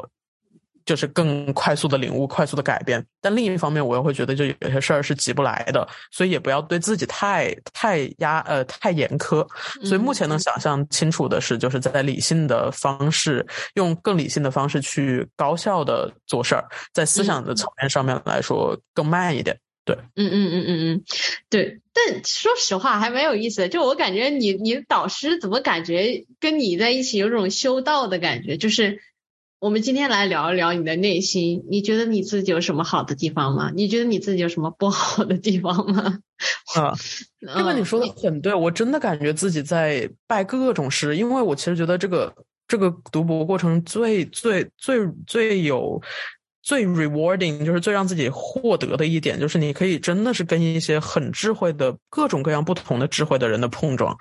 [0.85, 3.03] 就是更快速的领悟，快速的改变。
[3.19, 9.45] 但另一方面，我又会觉得，就有些事儿是急不来的，所以也不要对自己太太压呃太严苛。
[9.83, 16.63] 所以目前能想象清楚的是，就是在理性的方式，用更理性的方式去高效的做事儿，
[16.93, 19.57] 在思想的层面上面来说更慢一点。
[19.85, 21.03] 对，嗯嗯嗯嗯嗯，
[21.49, 21.79] 对。
[21.93, 23.69] 但说实话，还蛮有意思的。
[23.69, 29.01] 就我感觉，你你的导师怎么感觉跟你在一起有种修道的感觉，就是。
[29.65, 33.71] 我们今天来聊一聊你的内心，你觉得你自己有什么好的地方吗？
[33.73, 36.19] 你觉得你自己有什么不好的地方吗？
[36.77, 36.93] 啊，
[37.41, 42.31] 这个你说的很对，我真的感觉自己在拜各种师，因为我其实觉得这个
[42.67, 45.99] 这个读博过程最最最最有。
[46.65, 54.17] 最 rewarding 就是最让自己获得的一点，就是你可以真的是跟一些很智慧的各种各样不同的智慧的人的碰撞。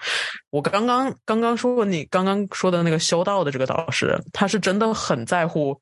[0.51, 5.81] 我刚刚刚刚说过，你刚刚说的那个修道的这个导师，他是真的很在乎，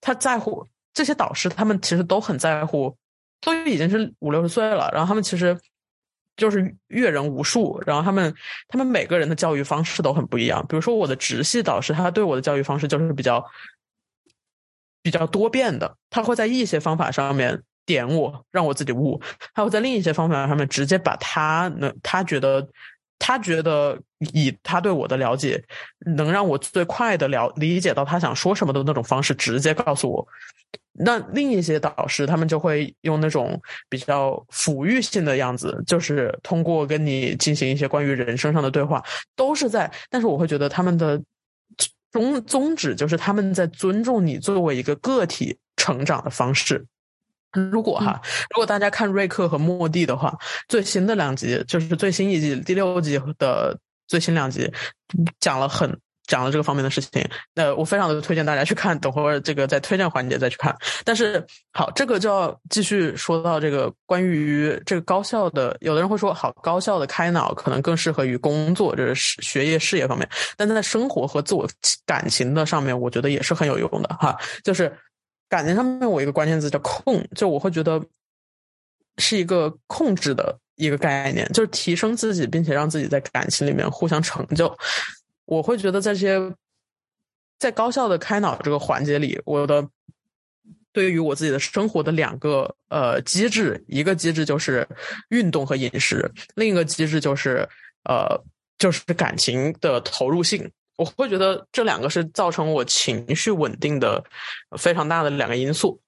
[0.00, 2.96] 他在乎这些导师，他们其实都很在乎，
[3.40, 5.56] 都已经是五六十岁了，然后他们其实
[6.36, 8.34] 就是阅人无数，然后他们
[8.66, 10.66] 他们每个人的教育方式都很不一样。
[10.68, 13.44] 比如说我的直系导师，他对我的教育方式就是比较。
[15.04, 19.20] 比较多变的，他会在一些方法上面点我，让我自己悟；
[19.54, 22.66] 他会在另一些方法上面直接把他能他觉得
[23.18, 24.00] 他觉得
[24.32, 25.62] 以他对我的了解，
[26.16, 30.26] 能让我最快的了理解到他想说什么的那种方式，直接告诉我。
[30.94, 39.04] 那另一些导师，他们就会用那种比较抚育性的样子，就是通过跟你进行一些关于人生上的对话，
[39.36, 39.92] 都是在。
[40.08, 41.20] 但是我会觉得他们的。
[42.14, 46.86] 宗宗旨就是他们在尊重你作为一个个体成长的方式。
[47.50, 50.32] 如果哈，如果大家看瑞克和莫蒂的话，
[50.68, 54.72] 最新的两集就是最新一季第六季的最新两集，
[55.40, 55.98] 讲了很。
[56.26, 57.22] 讲了这个方面的事情，
[57.54, 58.98] 那我非常的推荐大家去看。
[58.98, 60.74] 等会儿这个在推荐环节再去看。
[61.04, 70.28] 但是好，这个就要继续说到这个关于这个高效的，有的人会说，好，高效的开脑可能更适合于工作，就是学业事业方面。
[70.56, 71.68] 但在生活和自我
[72.06, 74.36] 感情的上面，我觉得也是很有用的哈。
[74.62, 74.90] 就是
[75.48, 78.02] 感情上面，我一个关键字叫控，就我会觉得
[79.18, 84.74] 是一个控制的一个概念，就是提升自己，并且让自己在感情里面互相成就。
[85.46, 86.54] 我会觉得在这些
[87.58, 89.88] 在高效的开脑这个环节里，我的
[90.92, 94.86] 对于我自己的生活的两个呃机制，一个机制就是
[95.28, 97.68] 运动和饮食，另一个机制就是
[98.04, 98.40] 呃
[98.78, 100.70] 就是感情的投入性。
[100.96, 104.22] 我会觉得这两个是造成我情绪稳定的
[104.78, 106.00] 非常大的两个因素。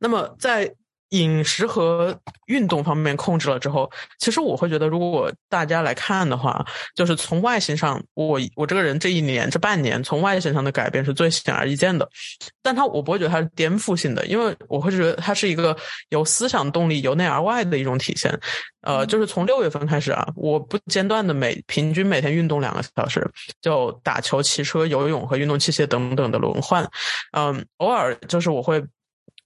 [0.00, 0.74] 那么在
[1.12, 12.08] 饮食和运动方面控制了之后，其实我会觉得，如果大家来看的话，就是从外形上，我我这个人这一年这半年从外形上的改变是最显而易见的。
[12.62, 15.76] 但他我不会觉得它是颠覆性的，因为我会觉得它是一个
[16.08, 18.32] 由思想动力由内而外的一种体现。
[18.80, 26.88] 呃，就是从六月份开始啊，我不间断的每平均每天运动两个小时，就打球、骑车、游泳和运动器械等等的轮换。
[27.32, 28.82] 嗯，偶尔就是我会。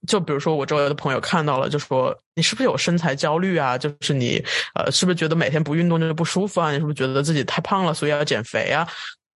[0.07, 3.77] 就比如说，我周围的朋友看到了，就说你是不是有身材焦虑啊？
[3.77, 4.43] 就是你
[4.73, 6.71] 呃，是不是觉得每天不运动就是不舒服啊？
[6.71, 8.87] 你是不是觉得自己太胖了，所以要减肥啊？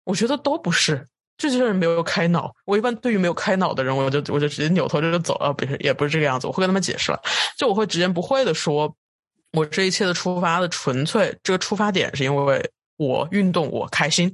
[0.06, 1.08] 我觉得都不是，
[1.38, 2.52] 这就是没有开脑。
[2.66, 6.48] 我一般对于没有开脑的人，我就我就直接扭头就走了，不是也不是这个样子。
[6.48, 7.22] 我会跟他们解释了，
[7.58, 8.96] 就我会直言不讳的说，
[9.54, 14.34] 我这一切的出发的纯粹这个出发点是因为我运动我开心。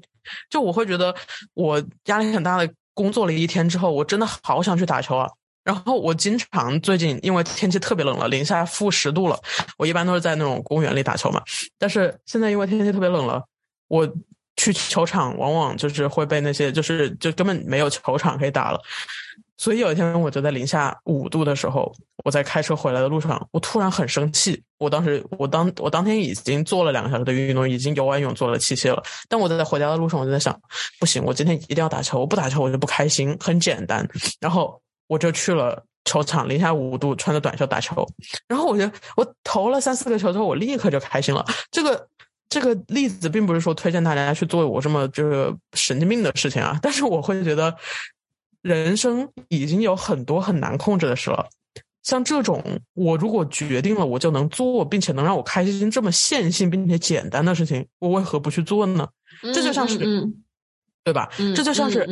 [0.50, 1.16] 就我会觉得
[1.54, 5.30] 我压力很大的工作了一天之后，我真的好想去打球啊。
[5.68, 9.38] 然后我经常最近因为天气特别冷了，零下负十度了，
[9.78, 11.42] 我一般都是在那种公园里打球嘛。
[11.78, 13.44] 但是现在因为天气特别冷了，
[13.90, 14.10] 我
[14.56, 18.80] 去球场往往就是会被那些就是就根本没有球场可以打了。
[19.58, 21.94] 所以有一天我就在零下五度的时候，
[22.24, 24.64] 我在开车回来的路上，我突然很生气。
[24.78, 29.04] 我当时我当我当天已经做了两个小时的运动，已经游完泳做了器械了。
[29.28, 30.58] 但我在回家的路上，我就在想，
[30.98, 33.36] 不行，我今天一定要打球，我不打球我就不开心。
[33.38, 34.08] 很简单，
[34.40, 34.82] 然后。
[35.08, 38.08] 我就去了球场，零下五度，穿着短袖打球。
[38.48, 41.46] 然后我就我投了三四个球之后，我立刻就开心了。
[41.70, 42.08] 这个
[42.48, 47.76] 这个例子并不是说推荐大家去做我这么就是神经病的事情啊，但是我会觉得
[48.62, 51.46] 人生已经有很多很难控制的事了。
[52.04, 59.10] 像这种，我如果决定了我就能做，并且能让我开心，这么线性并且简单的事情，我为何不去做呢？
[59.54, 59.98] 这就像是，
[61.04, 61.30] 对吧？
[61.54, 62.08] 这就像是，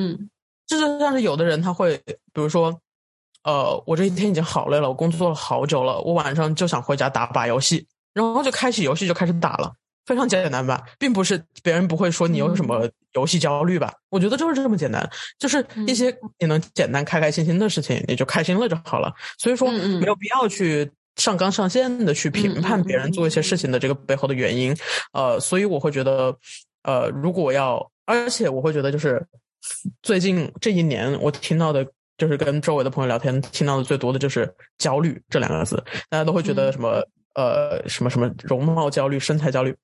[0.67, 1.95] 这就像是有的人他会，
[2.33, 2.77] 比如说。
[3.45, 9.71] 呃，我这一天已经好累了，我工作了好久了，我晚上就想回家打把游戏，然后就开启游戏就开始打了，
[10.07, 13.93] 非常简单吧，并不是别人不会说你有什么游戏焦虑吧？
[14.09, 19.13] 我觉得就是这么简单，就是一些你能简单开开心心的事情，你就开心了就好了。
[19.37, 24.75] 所以说没有必要去上纲上线的去评判别人做一些事情的这个背后的原因。
[25.13, 26.35] 呃，所以我会觉得，
[26.81, 29.23] 呃，如果要，而且我会觉得就是
[30.01, 31.85] 最近这一年我听到的。
[32.17, 35.75] 就是跟周围的朋友聊天，听到的最多的就是焦虑这两个字，
[36.09, 39.75] 大家都会觉得什么呃什么什么容貌焦虑、身材焦虑。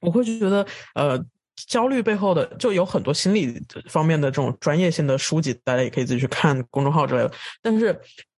[0.00, 1.22] 我会觉得呃
[1.68, 7.30] 焦虑背后的就有很多心理方面的这种专业性的书籍，大家也可以自己去看公众号之类的。
[7.62, 7.96] 但是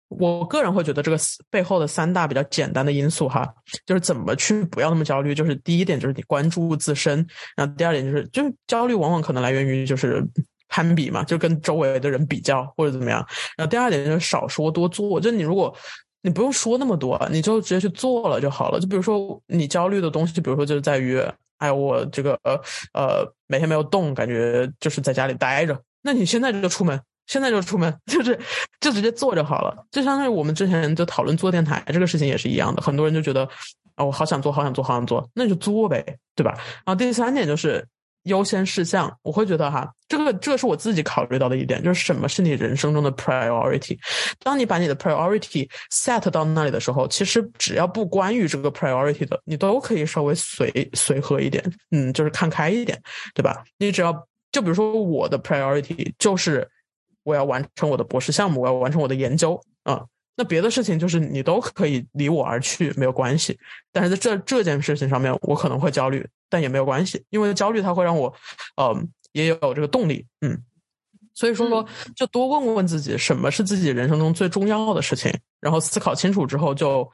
[0.08, 1.16] 我个人会觉得这个
[1.48, 3.48] 背后的三大比较简单的因素哈，
[3.86, 5.34] 就是怎么去不要那么焦虑。
[5.34, 7.26] 就是第一点就是你关注自身，
[7.56, 10.22] 然后第二点就是就是焦虑往往可能来源于就是。
[10.72, 13.18] 攀比嘛，就跟周围的人比较或者怎么样。
[13.58, 15.74] 然后第二点就是少说多做，就你如果
[16.22, 18.80] 你不用说那么多，你就直接去做了就好了。
[18.80, 21.22] 就比如说你焦虑的东西，比如说就是在于，
[21.58, 22.54] 哎，我这个呃
[22.94, 25.78] 呃每天没有动，感觉就是在家里待着。
[26.00, 28.38] 那你现在就出门，现在就出门， 就是
[28.80, 29.76] 就直接做就好了。
[29.90, 33.46] 就相当于我们之前就讨论做电台这个事情也是一样的，很多人就觉得
[33.94, 36.52] 啊，我好想做，好想做，好想做，那就做呗，对吧？
[36.86, 37.86] 然后第三点就是。
[38.24, 43.98] 优先事项，我会觉得哈，这个这个是我自己考虑到的一点，就是什么是你人生中的 priority。
[44.38, 53.00] 当你把你的 priority set 到那里的时候，其实只要不关于这个 priority 的，你都可以稍微随随和一点，嗯，就是看开一点，
[53.34, 53.64] 对吧？
[53.78, 54.12] 你只要
[54.52, 56.68] 就比如说我的 priority 就是
[57.24, 60.04] 我要完成我的博士项目，我要完成我的研究啊，
[60.36, 63.58] 那别的事情就是你都可以离我而去，没有关系。
[63.92, 66.26] 但是在这这件事情上面，我可能会焦虑。
[66.52, 68.30] 但也没有关系，因为焦虑它会让我，
[68.76, 70.62] 嗯，也有这个动力，嗯，
[71.32, 77.10] 所以说说就多问问自己什么是自己人生中最重要的事情，然后思考清楚之后就，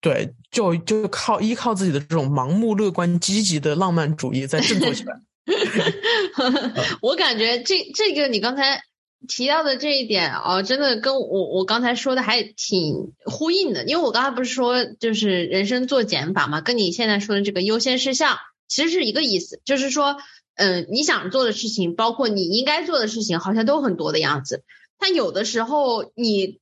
[0.00, 5.14] 对，就就靠依靠自己的这种盲目乐观、积极的浪漫主义再振作起来。
[7.02, 8.82] 我感觉这这个你刚才。
[9.28, 20.16] 提到的这一点哦，真的跟我我刚才说的还挺呼应的，因为我刚才不是说就是人生做减法嘛，跟你现在说的这个优先事项其实是一个意思，就是说，
[20.54, 24.64] 嗯，你想做的事情，包括你应该做的事情，好像都很多的样子。
[24.98, 26.58] 但有的时候，你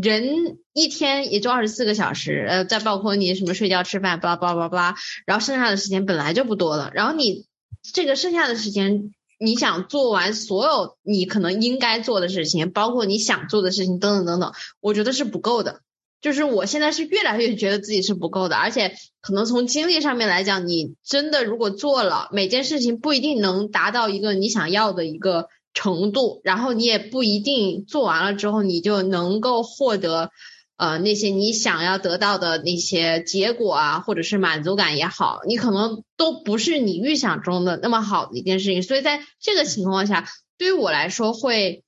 [0.00, 4.94] 人一天也就二十四个小时，呃，再包括你什么睡觉、吃饭，巴拉巴拉巴拉，
[5.26, 7.46] 然后剩下的时间本来就不多了，然后你
[7.82, 9.12] 这个剩下的时间。
[9.38, 15.80] 你想做完所有你可能应该做的事情，包括你想做的事情等等等等，我觉得是不够的。
[16.20, 30.32] 就是我现在是越来越觉得自己是不够的，而且可能从精力上面来讲，你真的如果做了每件事情，不一定能达到一个你想要的一个程度，然后你也不一定做完了之后你就能够获得
[30.78, 38.82] 呃那些你想要得到的那些结果啊，或者是满足感也好，你可能都不是你预想中的那么好的一件事情。
[38.82, 40.26] 所以在这个情况下，
[40.56, 41.84] 对于我来说会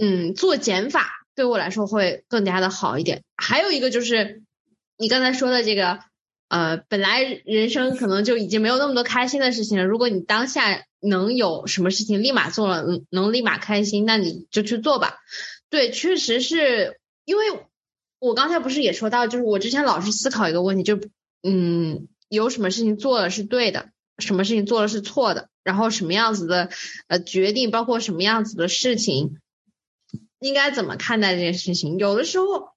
[0.00, 1.12] 嗯做减法。
[1.34, 3.22] 对我来说会更加的好一点。
[3.36, 4.42] 还有一个就是
[4.96, 5.98] 你刚才说的这个，
[6.48, 9.84] 呃，本来人生可能就已经没有那么多开心的事情了。
[9.84, 15.18] 如果你当下能有什么事情立马做了，能立马开心，那你就去做吧。
[15.68, 17.44] 对，确实是因为
[18.26, 21.00] 我刚才不是也说到，就是我之前老是思考一个问题，就
[21.42, 26.70] 嗯，有什么事情做了是对的，什么事情做了是错的，然后什么样子的
[27.08, 29.36] 呃决定，包括什么样子的事情。
[30.38, 31.98] 应该怎么看待这件事情？
[31.98, 32.68] 有的时候，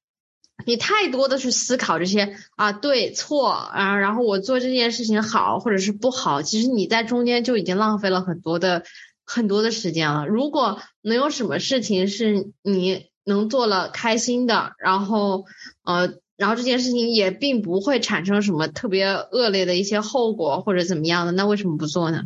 [0.65, 8.85] 你太多的去思考这些啊对错啊，然后我做这件事情好或者是不好，其实你在中间就已经浪费了很多的
[9.25, 10.25] 很多的时间了。
[10.25, 15.45] 如果能有什么事情是你能做了开心的，然后
[15.85, 22.23] 呃，然后这件事情也并不会产生什么特别恶劣的一些后果或者怎么样的，那为什么不做呢？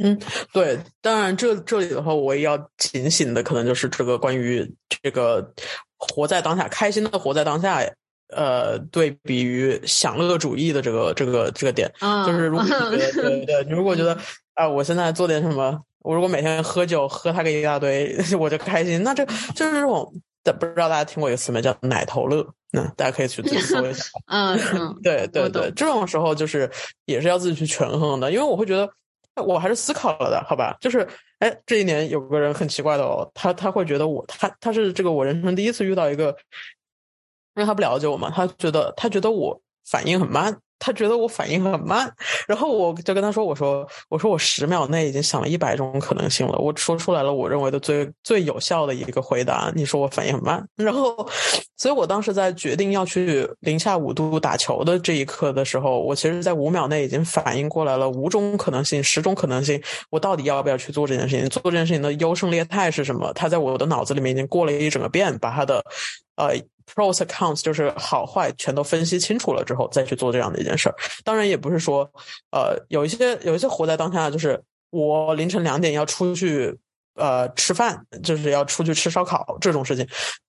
[0.00, 0.16] 嗯，
[0.52, 5.52] 对，当然这这里的话，我也要警醒的，可能就是这个关于这个
[5.98, 7.80] 活在当下，开心的活在当下，
[8.28, 11.92] 呃，对比于享乐主义的这个这个这个点，
[12.24, 14.16] 就是如果觉得对 对，你如果觉得
[14.54, 20.12] 啊，我现在做点什么，我如果每天喝酒喝他个一大堆， 我就开心，那这就是这种，
[20.44, 24.04] 不知道大家听过一个词没，叫奶头乐，那大家可以去自己搜一下。
[24.26, 24.58] 嗯，
[25.02, 26.70] 对对对，这种时候就是
[27.06, 28.88] 也是要自己去权衡的，因为我会觉得。
[29.46, 30.76] 我还是思考了的，好吧？
[30.80, 31.06] 就是，
[31.38, 36.36] 哎，这一年有个人很奇怪的哦，他他会觉得我，他他是这个我人生第一次遇到一个，
[37.54, 40.58] 因为他不了解我嘛，他觉得他觉得我反应很慢。
[40.78, 42.08] 他觉得我反应很慢，
[42.46, 49.72] 然后我就跟他说：“我说，我说我十秒内已经想了一百种可能性了，我说出来了我认为的最最有效的一个回答。
[49.74, 51.28] 你说我反应很慢，然后，
[51.76, 61.48] 所以我当时在决定要去零下五度打球的这一刻的时候，我其实，在五秒内已经反应过来了五种可能性、十种可能性，我到底要不要去做这件事情？
[61.48, 63.32] 做这件事情的优胜劣汰是什么？
[63.32, 65.84] 他在我的脑子里面已经过了一整个遍，把他的
[66.36, 66.54] 呃。”
[66.94, 70.94] Pros accounts 就是好坏全都分析清楚了之后再去做这样的一件事儿。
[71.24, 72.10] 当然也不是说，
[72.50, 74.60] 呃，有一些有一些活在当下，就是
[74.90, 76.76] 我凌晨两点要出去
[77.14, 80.06] 呃吃饭，就是要出去吃烧烤这种事情，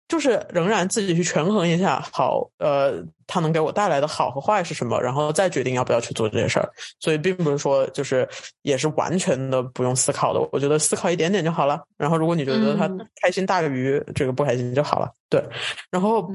[0.09, 6.67] 就是仍然自己去权衡一下，好，呃，它能给我带来的好和坏是什么，然后再决定要不要去做这件事儿。
[6.99, 8.27] 所以并不是说就是
[8.63, 11.81] 也是完全的不用思考的，我觉得思考一点点就好了。
[11.95, 12.89] 然后如果你觉得他
[13.21, 15.09] 开心大于这个不开心就好了。
[15.29, 15.43] 对，
[15.91, 16.27] 然后，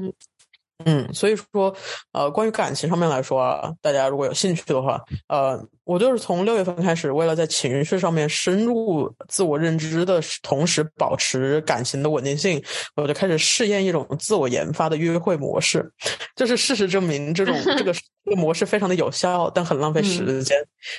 [0.83, 1.73] 嗯，所以说，
[2.11, 12.61] 呃，关于感情上面来说啊，大家如果有兴趣的话，呃，我就是从六月份开始，为了在情绪上面深入自我认知的同时保持感情的稳定性，
[12.97, 15.89] 我就开始试验一种自我研发的约会模式。
[16.35, 17.93] 就是事实证明，这种这个
[18.25, 20.57] 这个模式非常的有效，但很浪费时间。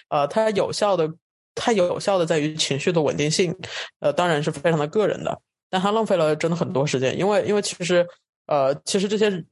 [0.09, 1.07] 呃，它有效的，
[1.55, 3.55] 它有效的在于情绪的稳定性，
[4.01, 5.39] 呃，当然是非常的个人的。
[5.69, 8.07] 但它浪费了真的很多时间，因为因为其实，
[8.47, 9.45] 呃，其实这些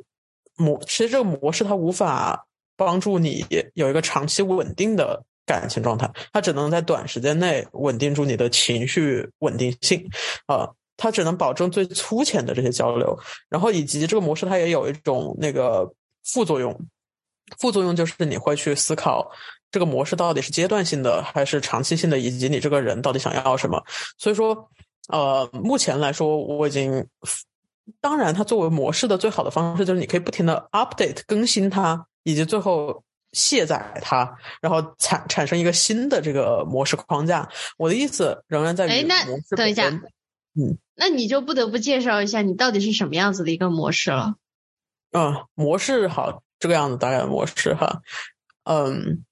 [0.57, 2.47] 模，其实这个模式它无法
[2.77, 3.45] 帮助你
[3.75, 10.09] 有一个长期稳定的感情状态，它只能在短时间内稳定住你的情绪稳定性，
[10.47, 15.91] 啊，它只能保证最粗浅的这些交流，然后以及这个模式它也有一种那个
[16.25, 16.79] 副作用，
[17.59, 19.31] 副作用就是你会去思考
[19.71, 23.83] 这个模式到底是阶段性的还是长期性的，以及你这个人到底想要什么，
[24.19, 24.69] 所以说。
[25.09, 27.07] 呃，目前来说，我已经，
[28.01, 37.49] 当然，它作为模式的最好的方式就是你可以不停的 update 更新它，以及最后卸载它，然后产产生一个新的这个模式框架。
[37.77, 39.25] 我的意思仍然在于，哎，那
[39.57, 44.35] 等一下，嗯，那你就不得不介绍一下你到底是什么样子的一个模式了。
[45.13, 48.01] 嗯，模式好，这个样子大概的模式哈，
[48.65, 49.25] 嗯。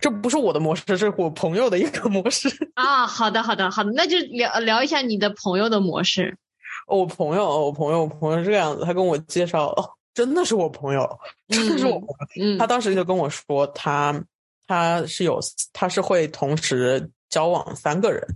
[0.00, 3.06] 这不是我的模式，这是我朋友的一个模式啊。
[3.06, 6.38] 好的，好的，好的，那就聊聊一下你的朋友的模式。
[6.86, 11.18] 我朋友，我朋友，我朋友是这个样子，他跟我介绍，哦，真的是我朋友，
[11.48, 12.58] 真的是我朋友。
[12.58, 14.22] 他当时就跟我说，他
[14.66, 15.40] 他是有，
[15.72, 18.26] 他是会同时交往三个人，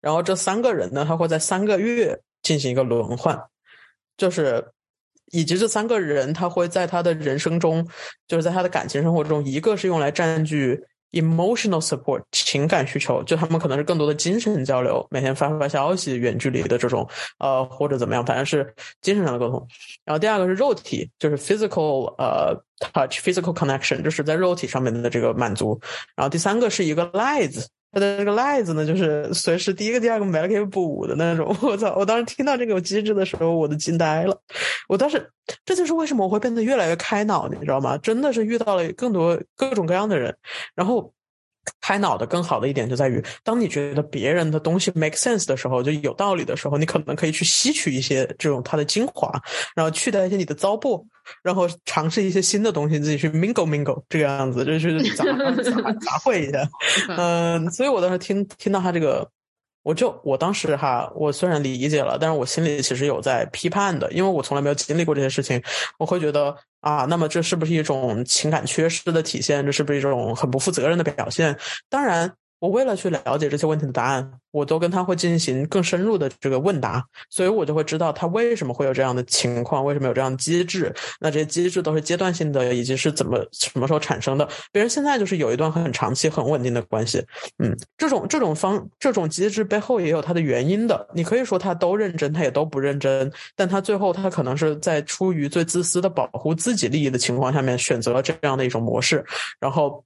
[0.00, 3.38] 然后这三个人呢，他会在三个月进行一个轮换，
[4.16, 4.72] 就是
[5.32, 7.86] 以及这三个人，他会在他的人生中，
[8.26, 10.84] 就是在他的感情生活中，一个是用来占据。
[11.12, 19.66] Emotional support 情感需求，就他们可能是更多的精神交流，每天发发消息，远距离的这种，呃，或者怎么样，反正是精神上的沟通。
[20.04, 22.54] 然后第二个是肉体，就是 physical 呃
[22.92, 25.80] touch，physical connection，就是在肉体上面的这个满足。
[26.14, 31.54] 然后第三个是一个 lies，的那个赖子呢，就是随时第一个、第二个没了可以补的那种。
[31.62, 31.94] 我操！
[31.96, 34.40] 我当时听到这个机制的时候，我都惊呆了。
[34.88, 35.30] 我当时，
[35.64, 37.96] 这就是为什么我会变得越来越开脑，你知道吗？
[37.98, 40.36] 真的是遇到了更多各种各样的人，
[40.74, 41.12] 然后。
[41.80, 49.30] 开脑的更好的一点就在于，当你觉得别人的东西 make sense 的时候，就有道理的时候，你可能可以去吸取一些这种它的精华，
[49.74, 51.04] 然后去掉一些你的糟粕，
[51.42, 56.68] 然后尝试一些新的东西，自己去 mingle mingle 这个样子，就是 杂杂杂烩一下。
[57.16, 59.28] 嗯，所以我当时听听到他这个。
[59.82, 65.62] 我就我当时哈，我虽然理解了，但是我心里其实有在批判的，因为我从来没有经历过这些事情，
[65.98, 69.64] 我会觉得啊，那么这是不是一种情感缺失的体现？
[69.64, 71.56] 这是不是一种很不负责任的表现？
[71.88, 72.32] 当然。
[72.60, 80.92] 我为了去了解这些问题的答案，我都跟他会进行更深入的这个问答，所以我就会知道他为什么会有这样的情况，为什么有这样的机制。
[81.20, 84.48] 那这些机制都是阶段性的，以及是怎么什么时候产生的？
[84.72, 87.24] 别人现在就是有一段很长期、很稳定的关系。
[87.58, 91.08] 嗯，这种这种方这种机制背后也有它的原因的。
[91.14, 99.24] 你可以说他都认真，他也都不认真，但他最后他可能是在出于最自私的保护自己利益的情况下面选择了这样的一种模式，
[99.60, 100.02] 然后。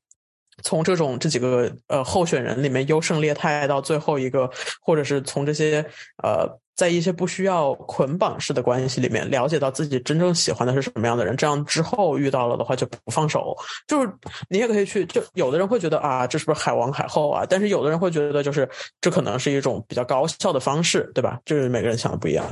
[0.62, 4.50] 从这种这几个呃候选人里面优胜劣汰到最后一个，
[4.80, 5.84] 或者是从这些
[6.22, 13.56] 呃在一些不需要捆绑式的关系里面了解到自己真正喜欢的是什么样的人，这样之后遇到了的话就不放手。
[13.86, 14.10] 就是
[14.48, 17.44] 你也可以去，就有的人会觉得啊，这是不是海王海后啊？
[17.48, 18.68] 但是有的人会觉得就是
[19.00, 21.38] 这可能是一种比较高效的方式，对吧？
[21.44, 22.44] 就是每个人想的不一样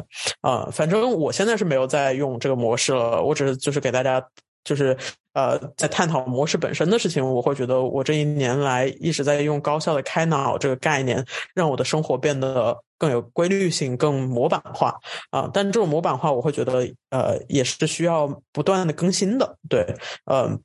[0.43, 0.69] 啊。
[0.71, 4.23] 反正我现在是没有在用这个模式了，我只是就是给大家。
[4.63, 4.95] 就是
[5.33, 11.25] 呃，在探讨模式本身的事情，我会觉得我这一年来一直在用高效的开脑这个概念，
[11.55, 14.99] 让我的生活变得更有规律性、更模板化
[15.31, 15.49] 啊。
[15.55, 19.57] 但这种模板化，我会觉得呃，也是需要不断的更新的。
[19.69, 19.87] 对，
[20.25, 20.61] 嗯，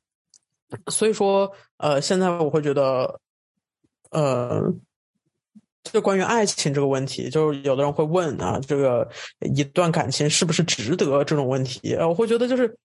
[0.88, 3.20] 所以说呃，现在我会觉得
[4.10, 4.60] 呃，
[5.84, 9.08] 就关于爱情这个问题，就是有的人会问啊，这个
[9.54, 11.94] 一段感情是不是值得这种问题？
[11.94, 12.76] 呃，我会觉得就是。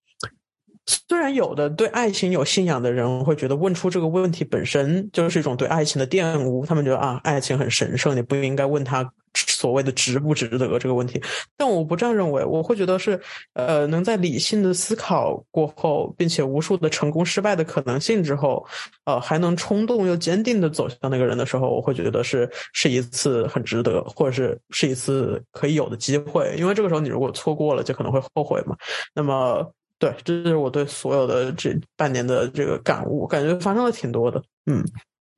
[0.86, 11.22] 虽然有的对爱情有信仰的人会觉得问出这个问题本身就是一种对爱情的玷污，他们觉得啊，爱情很神圣，你不应该问他所谓的值不值得这个问题。
[11.56, 13.20] 但我不这样认为，我会觉得是
[13.54, 18.66] 呃，能在理性的思考过后，并且无数的成功失败的可能性之后，
[19.04, 26.52] 呃，还能冲动又坚定的走向那个人的时候，我会觉得是是一次很值得，或者是是一次可以有的机会。
[26.58, 28.76] 因为这个时候你如果错过了，就可能会后悔嘛。
[29.14, 29.72] 那么。
[30.02, 34.42] 对，这是我对所有的这半年的这个感悟，感觉发生了挺多的。
[34.66, 34.84] 嗯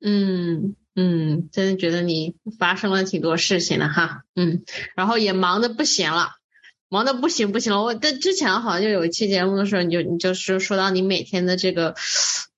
[0.03, 4.23] 嗯嗯，真的觉得你发生了挺多事情的哈。
[4.33, 4.63] 嗯，
[4.95, 6.29] 然后也忙的不行了，
[6.89, 7.83] 忙的不行不行了。
[7.83, 11.93] 我在之前好像就有一期节目的时候，你就你就是说到你每天的这个，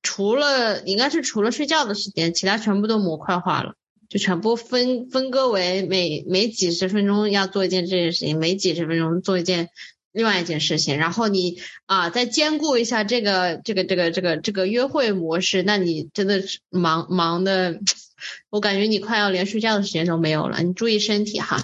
[0.01, 3.73] 除了应该是除了睡觉的时间，其他全部都模块化了，
[4.07, 9.71] 就全部分分割为每每几十分钟要做一件这件事情，每几十分钟做一件。
[10.17, 17.79] 另外一件事情，然后你啊，再兼顾一下这个这个这个这个这个约会模式，那你真的是忙忙的，
[18.49, 20.63] 我感觉你快要连睡觉的时间都没有了。
[20.63, 21.59] 你注意身体哈。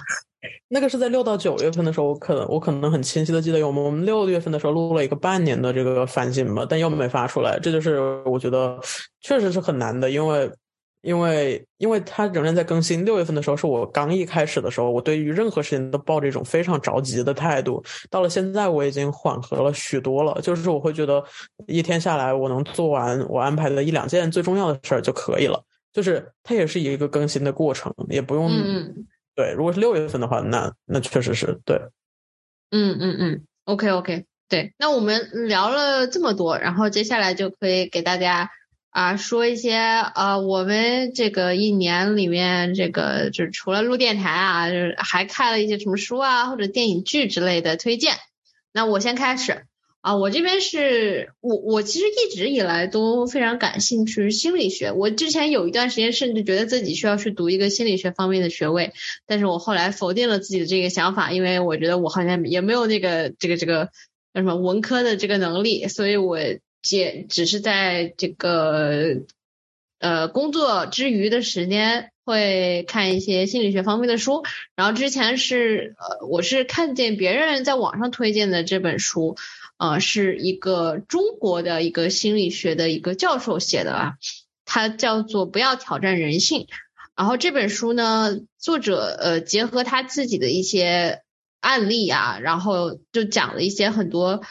[0.68, 8.78] 那个是在六到九月份的时候，我可能我可能很清晰的记得，我们我们六月份的时候录了一个半年的这个反省吧，但又没发出来，这就是我觉得
[9.20, 10.48] 确实是很难的，因为。
[11.04, 13.04] 因为，因为它仍然在更新。
[13.04, 17.84] 六月份的时候是我刚一开始的时候，我对于任何事情都抱着一种非常着急的态度。
[18.08, 20.40] 到了现在，我已经缓和了许多了。
[20.40, 21.22] 就是我会觉得，
[21.66, 25.62] 一天下来我能做完我安排的一两件最重要的事儿就可以了。
[25.92, 28.50] 就是它也是一个更新的过程，也不用。
[29.36, 31.78] 对，如果是六月份的话，那那确实是对。
[32.70, 34.72] 嗯嗯嗯，OK OK，对。
[34.78, 38.50] 那我们聊了这么多，然后接下来就可以给大家。
[38.94, 48.14] 啊，说一些呃，我们这个一年里面，这个就是除了录电台啊，就是还看了一些什么书啊，或者电影剧之类的推荐。
[48.72, 49.64] 那我先开始
[50.00, 58.92] 啊，我这边是我我其实一直以来都非常感兴趣心理学，我之前有一段时间甚至觉得自己需要去读一个心理学方面的学位，
[59.26, 63.86] 但是我后来否定了自己的这个想法，因为我觉得我好像也没有那个这个这个
[64.32, 66.38] 叫什么文科的这个能力，所以我。
[66.84, 69.22] 只只是在这个
[69.98, 74.44] 呃工作之余的时间会看一些心理学方面的书，
[74.76, 79.36] 然后之前是呃我是看见别人在网上推荐的这本书，
[79.78, 84.12] 呃是一个中国的一个心理学的一个教授写的啊，
[84.64, 86.62] 他叫做《不要挑战人性》。
[87.16, 91.22] 然后这本书呢，作者呃结合他自己的一些
[91.60, 94.42] 案例啊，然后就讲了一些很多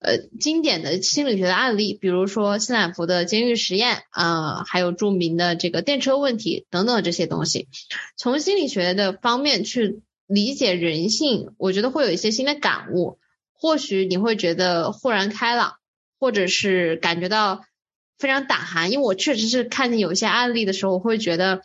[0.00, 7.68] 呃经典的心理学的案例，比如说斯坦福的监狱实验啊，还有著名的这个电车问题等等这些东西，
[8.16, 13.18] 从心理学的方面去理解人性，我觉得会有一些新的感悟，
[13.52, 15.74] 或许你会觉得豁然开朗，
[16.18, 17.64] 或者是感觉到
[18.18, 21.62] 非常胆寒，因为我确实是看见有一些案例的时候，我会觉得。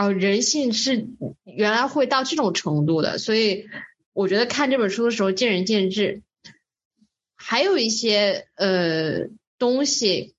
[0.00, 1.08] 哦，人性是
[1.42, 3.64] 原来会到这种程度的，所以
[4.12, 6.22] 我觉得看这本书的时候见仁见智。
[7.48, 9.28] 还有一些呃
[9.58, 10.34] 东西，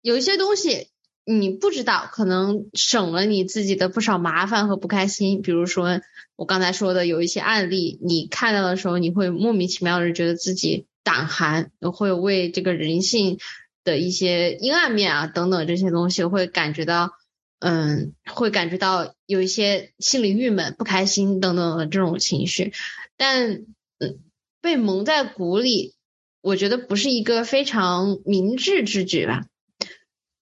[0.00, 0.88] 有一些东西
[1.26, 5.42] 你不知道，可能省了你自己的不少麻烦和不开心。
[5.42, 6.00] 比如说
[6.34, 13.38] 我刚才说的，有一些案例，你看到的时候，你会莫名其妙的觉得自己胆寒，会为这个人性。
[13.84, 17.12] 的一些阴暗面啊，等等这些东西，会感觉到，
[17.58, 22.74] 嗯，会感觉到有一些心里郁闷、不开心等等的这种情绪，
[23.16, 23.64] 但，
[23.98, 24.18] 嗯，
[24.60, 25.94] 被蒙在鼓里，
[26.40, 29.46] 我觉得不是一个非常明智之举吧。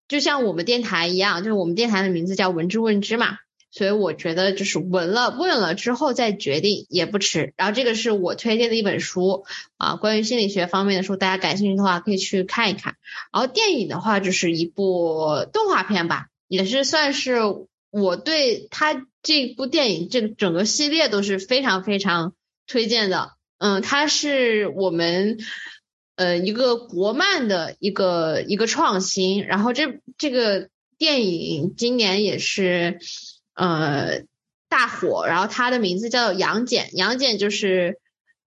[0.08, 3.38] 就像我们电台一样，就是我们电台的名字叫“闻之问之”嘛。
[3.72, 7.52] 所以我觉得就是闻了问了之后再决定也不迟。
[7.58, 9.44] 然后这个是我推荐的一本书
[9.76, 12.94] 啊，关于心理学方面的书，大家感兴趣的话可以去看一看。
[13.32, 17.40] 然后电影的话就是一部动画片吧，也是算是
[17.90, 22.32] 我对他这部电影这个整个系列都是非常非常
[22.66, 23.32] 推荐的。
[23.58, 25.38] 嗯，它是我们
[26.14, 29.44] 呃一个国漫的一个一个创新。
[29.46, 32.98] 然后这这个电影今年也是。
[33.58, 34.24] 呃，
[34.68, 37.98] 大火，然后它的名字叫杨戬，杨戬就是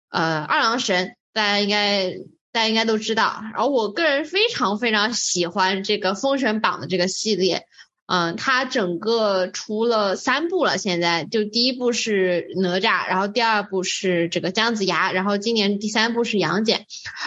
[0.09, 2.17] 呃二郎神，大家应该
[2.51, 3.41] 大家应该都知道。
[3.53, 7.63] 然后我个人非常非常喜欢这个封神榜的这个系列，
[8.09, 16.85] 嗯，它整个出了三部了，现在就第一部是哪吒，然后第二部是这个姜子牙，然后今年第三部是杨戬，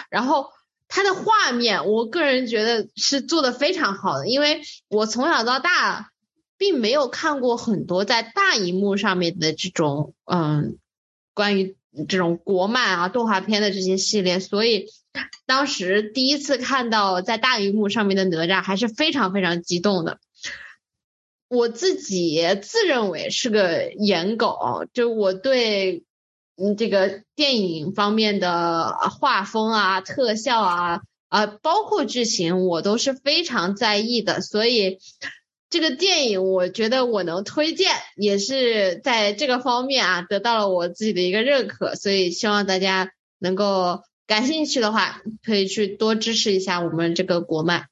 [0.09, 0.47] 然后
[0.87, 6.09] 它的画面，我个人觉得是做的非常好的，因为我从小到大。
[6.55, 10.77] 并没有看过很多在大荧幕上面的这种，嗯，
[11.33, 11.75] 关于
[12.07, 14.85] 这种国漫啊动画片的这些系列，所以
[15.45, 20.19] 当时第一次看到在大荧幕上面的哪吒，还是非常非常激动的。
[21.53, 26.03] 我自己自认为是个颜狗，就我对
[26.57, 34.99] 嗯这个电影方面的画风啊、特效啊啊，包括剧情，我都是非常在意的，所以。
[35.69, 47.87] 这个电影我觉得我能推荐，也是在这个方面啊得到了我自己的一个认可，所以希望大家能够感兴趣的话，可以去多支持一下我们这个国漫。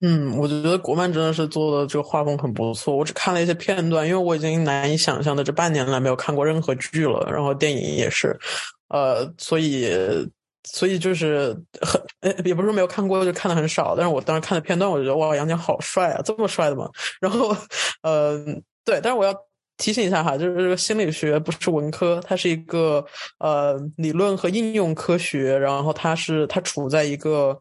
[0.00, 2.96] 嗯，我觉得国漫真的是做的这个画风很不错。
[2.96, 8.38] 我只看了一些片段，因为我已经难以想象的这半年来没有看过任何剧了，然后电影也是，
[8.88, 9.90] 呃，所以。
[10.70, 12.02] 所以就是很，
[12.44, 13.94] 也不是说没有看过，就看的很少。
[13.96, 16.90] 但是我当时看的片段，我觉得哇，杨戬好帅啊，这么帅的吗？
[17.20, 17.56] 然后，
[18.02, 18.36] 呃，
[18.84, 19.34] 对，但是我要
[19.78, 23.02] 提醒一下哈，就是这个心理学不是文科，它是一个
[23.38, 27.58] 呃理论和应用科学，然后它是它处在一个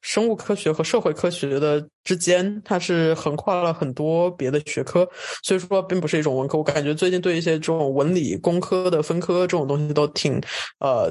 [0.00, 5.08] 生物科学和社会科学的之间，它是横跨了很多别的学科，
[5.42, 6.58] 所以说并不是一种文科。
[6.58, 10.40] 我感觉最近对一些这种文理工科的分科这种东西都挺
[10.78, 11.10] 呃。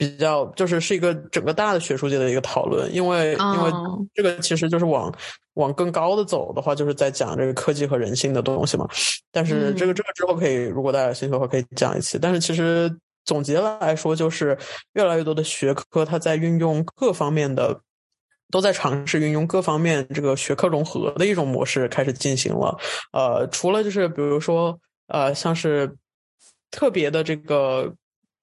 [0.00, 3.72] 比较就是是一个整个大的学术界的一个讨论，因为因为
[4.14, 5.12] 这个其实就是往
[5.54, 8.86] 往更高的走的话，就是在讲这个科技和人性的东西嘛。
[9.32, 12.16] 但是这个这个之后可以，如果大家有兴趣的话，可以讲一期。
[12.16, 12.88] 但是其实
[13.24, 14.56] 总结来说，就是
[14.92, 17.80] 越来越多的学科，它在运用各方面的，
[18.50, 22.76] 都在尝试运用各方面这个学科融合的一种模式开始进行了。
[23.12, 24.78] 呃，除了就是比如说
[25.08, 25.94] 呃，像是
[26.70, 27.94] 特别的这个。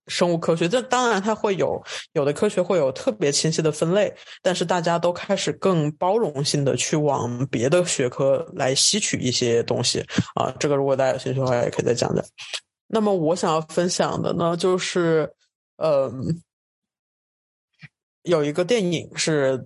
[0.08, 1.84] 生物科学，这当然它会有
[2.14, 10.54] 有的科学会有特别清晰的分类，但是大家都开始更包容性的去往别的学科来吸取一些东西啊。
[10.60, 12.24] 这个如果大家有兴趣的话，也可以再讲讲。
[12.86, 15.28] 那么我想要分享的呢，就是
[15.78, 16.40] 嗯，
[18.22, 19.66] 有一个电影是。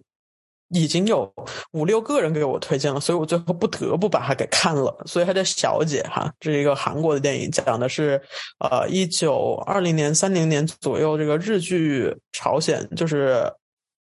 [0.70, 1.32] 已经有
[1.72, 4.96] 五六个人给我推荐了，所以我最后不得不把它给看了。
[5.06, 8.22] 所以它叫《小姐》哈，这是一个韩国的电影，讲的是
[8.60, 13.52] 呃一九二零年、三零年左右这个日据朝鲜，就是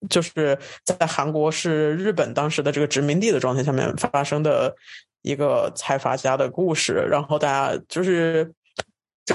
[0.09, 4.75] 就是在韩国是日本当时的这个殖民地的状态下面发生的
[5.23, 6.93] 一个财阀家的故事。
[7.09, 8.53] 然后大家就是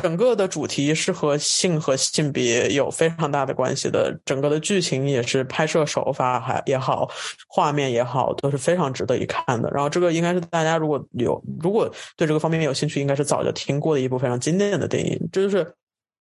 [0.00, 7.10] 整个的主题是和性和性别有非常大的关系的，整个的剧情也是拍摄手法还也好，
[7.48, 9.70] 画面也好，都是非常值得一看的。
[9.70, 15.74] 然后这个应该是大家如果有如果对这个方面有兴趣，应该是早就听过的一部非常经典的电影，这就是。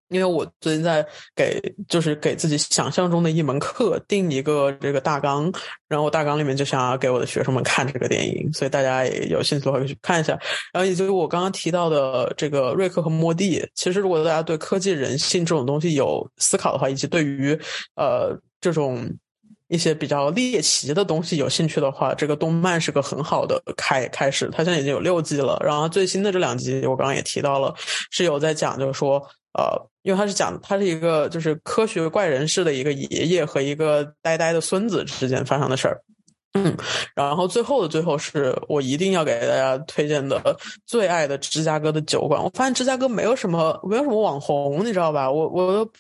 [0.10, 1.04] 因为我最近在
[1.36, 5.52] 给，就是给自己想象中的一门课定一个这个大纲，
[5.88, 10.38] 然后大纲里面就想要给我的学生们看这个电影，所以大家也有兴趣的话可以去看一下。
[10.72, 17.60] 然后以及我刚刚提到的这个瑞克和莫蒂，其实如果大家对科技人性这种东西有思考的话，以及对于
[17.96, 19.10] 呃这种
[19.70, 24.48] 一些比较猎奇的东西有兴趣的话，这个动漫是个很好的开开始。
[24.52, 27.74] 它现在已经有六季了，然后最新的这两集我刚刚也提到了，
[28.12, 29.20] 是有在讲，就是说。
[29.56, 36.02] 呃，因为他是讲，他是一个就是科学怪人式的一个爷爷和一个呆呆的孙子之间发生的事儿，
[36.54, 36.78] 嗯，
[37.16, 40.40] 然后最后的最后是我一定要给大家推荐的
[40.86, 42.44] 最爱的芝加哥的酒馆。
[42.44, 45.32] 我发现芝加哥没有什么没有什么网红，你知道吧？
[45.32, 45.92] 我我都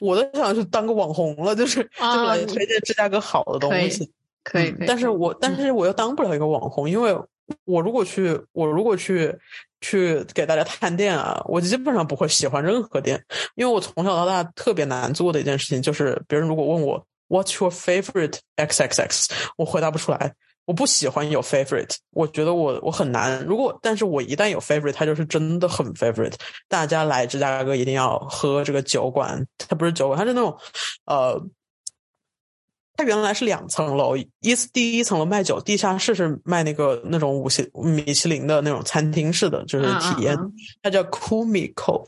[0.00, 4.10] 我都想去当个网红了，就是就是来推荐芝加哥好的东西，
[4.44, 4.86] 可以可以。
[4.86, 7.16] 但是我但是我又当不了一个网红，因为
[7.64, 9.36] 我如果去我如果去。
[9.84, 11.42] 去给大家探店啊！
[11.46, 13.20] 我基本上不会喜欢任何店，
[13.56, 20.34] 因为我从小到大特别难做的一件事情就是，别人如果问我 What's your favorite X X X，我回答不出来。
[20.66, 23.44] 我不喜欢有 favorite，我觉得我我很难。
[23.44, 26.34] 如果但是我一旦有 favorite，它就是真的很 favorite。
[26.68, 30.56] 大家来芝加哥一定要喝这个酒馆，它不是酒馆，它是那种
[31.06, 31.44] 呃。
[32.96, 34.28] 它原来是两层楼，一
[34.72, 40.36] 第一层楼卖酒，地下室是卖那个那种五星米其林的那种餐厅式的，就是体验。
[40.82, 42.04] 它叫 Kumiko，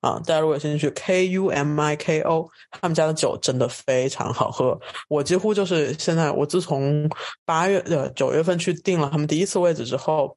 [0.00, 4.78] 啊，大家如果有兴趣，K U M I K O，他们家的酒真的非常好喝。
[5.08, 7.08] 我几乎就是现在，我自从
[7.44, 10.36] 八月呃九月份去订了他们第一次位置之后。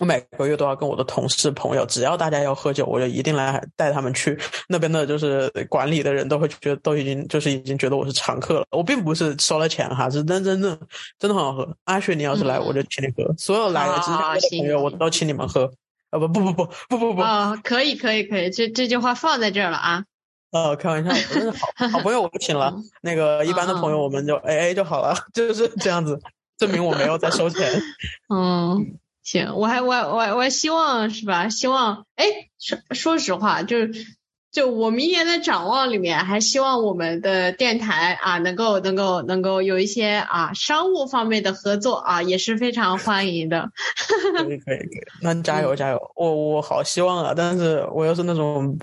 [0.00, 4.36] 我每个月都要跟我的同事朋友，只要大家要喝酒，我就一定来带他们去
[4.68, 8.66] 那边的，就是管理的人都会觉得都已经就是已经觉得我是常客了。
[8.70, 10.76] 我并不是收了钱哈，是真真的
[11.18, 11.76] 真的很好喝。
[11.84, 13.32] 阿雪，你要是来，我就请你喝。
[13.38, 15.70] 所有来的之前的朋友，我都请你们喝。
[16.10, 20.04] 啊不不不不不不不啊，可以可以可以，这这句话放在这儿了啊。
[20.50, 22.74] 哦，开玩笑，真是好好朋友，我请了。
[23.02, 26.20] 那个一般的朋友，我们就 A A 就好了， 就是这样子，
[26.58, 27.80] 证明我没有在收钱。
[28.28, 28.98] 嗯。
[29.24, 31.48] 行，我还我我我还希望是吧？
[31.48, 32.26] 希望哎，
[32.60, 34.06] 说说实话，就是
[34.52, 43.70] 就我明年的展望里面，还希望我们的电台啊，能够能够能够有一些啊商务方面的合作啊，也是非常欢迎的。
[44.36, 44.88] 可以 可以可以，
[45.22, 46.12] 那加油加油！
[46.14, 48.78] 我我好希望啊，但是我又是那种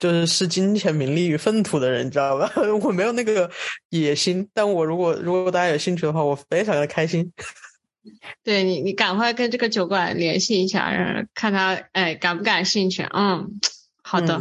[0.00, 2.50] 就是视金钱名利与粪土的人，你知道吧？
[2.82, 3.48] 我没有那个
[3.90, 7.30] 野心，但我如果如果大家有兴趣的话，我非常的开心。
[8.42, 13.02] 对你，你赶快跟这个酒馆联系一下，看他哎感不感兴趣？
[13.02, 13.60] 嗯，
[14.02, 14.40] 好的，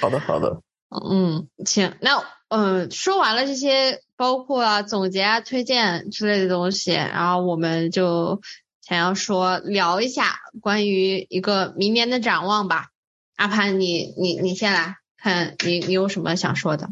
[0.00, 0.62] 好的，好的。
[0.88, 8.42] 嗯，行，那嗯，说完了这些，包括啊总结啊推荐之类的东西，然后我们就
[8.86, 12.88] 想要说聊一下关于一个明年的展望吧。
[13.36, 16.90] 阿潘，你你你先来看，你你有什么想说的？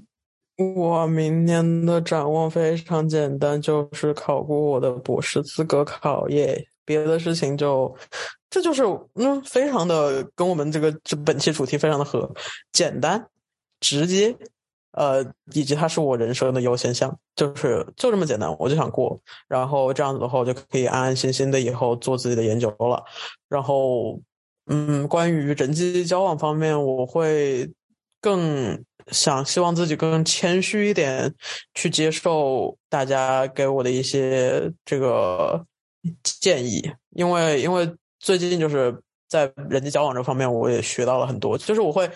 [0.60, 6.66] 我明年的展望非常简单，就是考过我的博士资格考耶。
[6.84, 7.94] 别的事情就，
[8.50, 8.82] 这就是
[9.14, 12.30] 嗯，非常的跟我们这个这本期主题非常的合，
[12.72, 13.24] 简单、
[13.78, 14.36] 直接，
[14.92, 23.02] 呃，以及它是我人生的优先项，就是就这么简单，我就想过，然后这样子的话，我就可以安安心心的以后做自己的研究了。
[23.48, 24.20] 然后，
[24.66, 27.72] 嗯，关于人际交往方面，我会
[28.20, 28.84] 更。
[29.10, 31.34] 想希望自己更谦虚一点，
[31.74, 35.64] 去接受大家给我的一些这个
[36.22, 38.96] 建议，因为因为最近就是
[39.28, 41.56] 在人际交往这方面，我也学到了很多。
[41.58, 42.10] 就是我会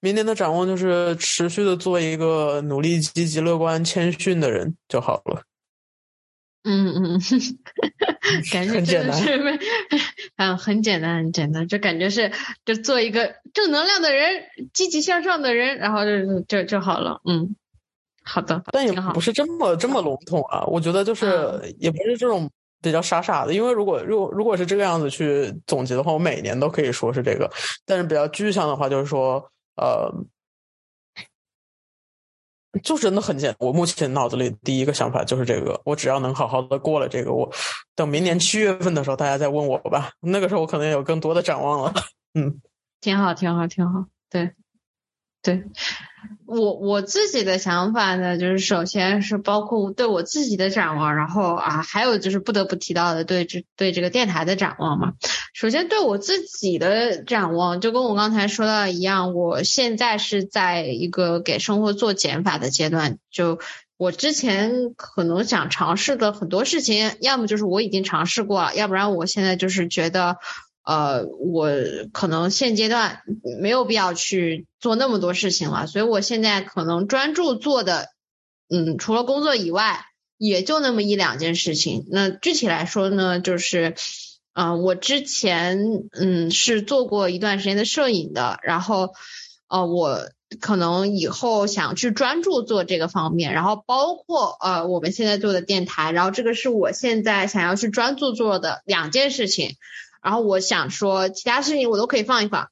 [0.00, 5.42] 明年的展望就是持续的做一个努力、积极、乐观、谦逊的人就好了。
[6.64, 7.20] 嗯嗯，
[8.52, 9.58] 感觉真的是，
[10.36, 12.30] 嗯，很简单，很简单，就感觉是，
[12.66, 14.42] 就做一个正能量的人，
[14.74, 17.20] 积极向上的人，然后就就就好了。
[17.24, 17.56] 嗯，
[18.22, 20.62] 好的，但也不是这么这么笼统啊。
[20.66, 22.50] 我觉得就是也不是这种
[22.82, 27.50] 比较傻傻的，因为如果如果如果是这个样子去总结的话，我每年都可以说是这个。
[27.86, 30.12] 但是比较具象的话，就是说，呃。
[32.82, 37.50] 就真的很简，我目前脑子里第一个想法就是这个，我只要能好好的过了这个，我
[37.96, 41.92] 等明年七月份的时候，大家再问我吧，那个时候我可能有更多的展望了。
[42.34, 42.60] 嗯，
[43.00, 44.06] 挺好，挺好，挺好。
[44.30, 44.52] 对，
[45.42, 45.64] 对，
[46.50, 55.12] 我我自己的想法呢，就是首先是包括对我自己的展望，然后啊，还有就是不得不提到的对这对这个电台的展望嘛。
[55.54, 63.18] 首先对我自己的展望，就跟我刚才说到一样，我现在是在一个给生活做减法的阶段。
[63.30, 63.60] 就
[63.96, 70.38] 我之前可能想尝试的很多事情，要么就是我已经尝试过了，要不然我现在就是觉得。
[70.82, 71.70] 呃，我
[72.12, 73.20] 可能现阶段
[73.60, 78.08] 没有必要去做那么多事情了，所以我现在可能专注做的，
[78.68, 80.04] 嗯，除了工作以外，
[80.38, 82.06] 也就那么一两件事情。
[82.10, 83.94] 那具体来说呢，就是，
[84.54, 89.10] 嗯，我之前嗯是做过一段时间的摄影的，然后，
[89.68, 90.30] 呃，我
[90.60, 99.76] 可能以后想去专注做这个方面，然后包括呃我们现在做的电台，然后这个是我现在想要去专注做的两件事情。
[100.22, 102.68] 然后我想说，其他事情我都可以放一放。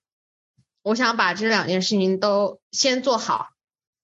[0.83, 3.49] 我想把这两件事情都先做好。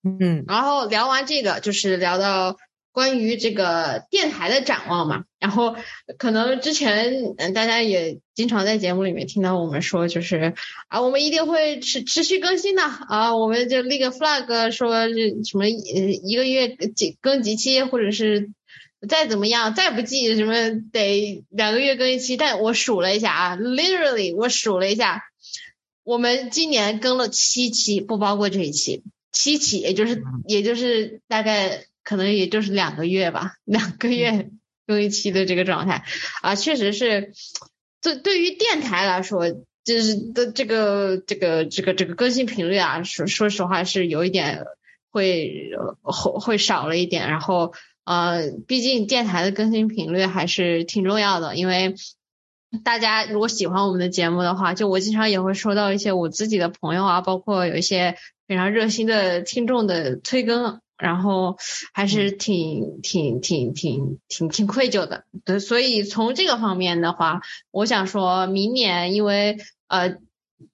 [0.02, 0.44] 嗯。
[0.48, 2.56] 然后聊完这个，就是聊到
[2.92, 5.24] 关于这个电台的展望嘛。
[5.38, 5.76] 然后
[6.18, 10.54] 可能之前嗯大家也经常在节目里面听到我们说，就是
[10.88, 18.50] 啊我们一定会持持续更新的啊，我们就立个 flag 说什么呃一个月几更几期，或者是。
[19.08, 20.54] 再怎么样，再不济什么
[20.92, 25.22] 得两个月更一期，但我数了一下啊，literally 我数了一下，
[26.02, 29.02] 我们今年更了七期，不包括这一期，
[29.32, 34.50] 七期，也就是也就是大概可能也就是两个月吧， 两个月
[34.86, 36.04] 更一期的这个状态
[36.42, 37.32] 啊，确实是，
[38.02, 39.50] 对对于电台来说，
[39.84, 44.64] 就是的这个这个这个这个更新频率啊，说说实话是有一点
[45.10, 45.70] 会
[46.02, 47.72] 会会少了一点，然后。
[48.04, 51.94] 呃，毕竟电台的更新频率还是挺重要的，因为
[52.84, 58.16] 大家如果喜欢我们的节目的话，就我经常也会收到一些我自己的朋友啊，包括有一些
[58.46, 61.56] 非常热心的听众的催更，然后
[61.94, 65.24] 还是挺挺挺挺挺挺愧疚的。
[65.44, 67.40] 对，所以从这个方面的话，
[67.70, 69.56] 我想说明年，因为
[69.88, 70.18] 呃，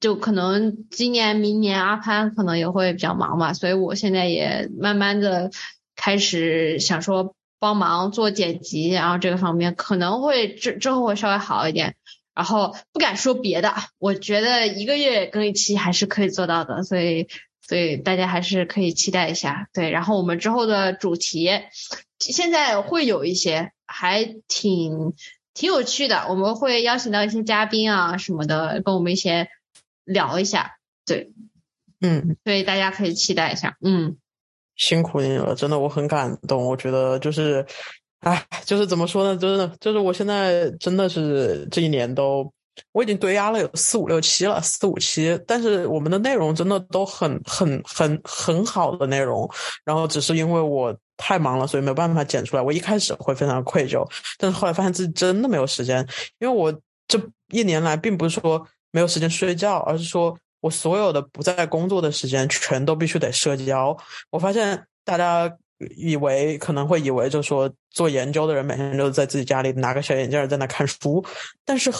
[0.01, 5.53] 就可能今年、明年阿潘可能也会比较忙吧，所以我现在也慢慢的。
[6.03, 11.95] 开始想说帮忙做剪辑，然后这个方面可能会之之后会稍微好一点，
[12.35, 17.29] 然后不敢说别的，我觉得一个月更一期还是可以做到的，所以
[17.61, 21.51] 所以大家还是可以期待一下，对，然后我们之后的主题
[22.19, 25.13] 现在会有一些还挺
[25.53, 29.51] 挺有趣的，我们会邀请到一些嘉宾啊什么的，跟我们一些
[30.05, 31.31] 聊一下，对，
[32.01, 34.17] 嗯，所以大家可以期待一下，嗯。
[34.81, 36.65] 辛苦你了，真的我很感动。
[36.65, 37.65] 我觉得就是，
[38.21, 39.39] 哎，就是怎么说呢？
[39.39, 42.51] 真的就是我现在真的是这一年都，
[42.93, 45.39] 我已经堆压了有四五六期了，四五期。
[45.47, 49.47] 但是我们的内容真的都很很很很好的内容，
[49.85, 52.63] 然后只是因为我太忙了，所以没有办法剪出来。
[52.63, 54.03] 我一开始会非常愧疚，
[54.39, 55.99] 但是后来发现自己真的没有时间，
[56.39, 56.73] 因为我
[57.07, 57.21] 这
[57.51, 60.35] 一年来并不是说没有时间睡觉，而是说。
[60.61, 63.97] 我所有的不在工作的时间，全都必须得社交。
[64.31, 65.51] 我发现大家
[65.97, 71.25] 以为可能会以为，就说做研究的人每天都在自己家里拿个小眼镜在那看书，
[71.65, 71.91] 但是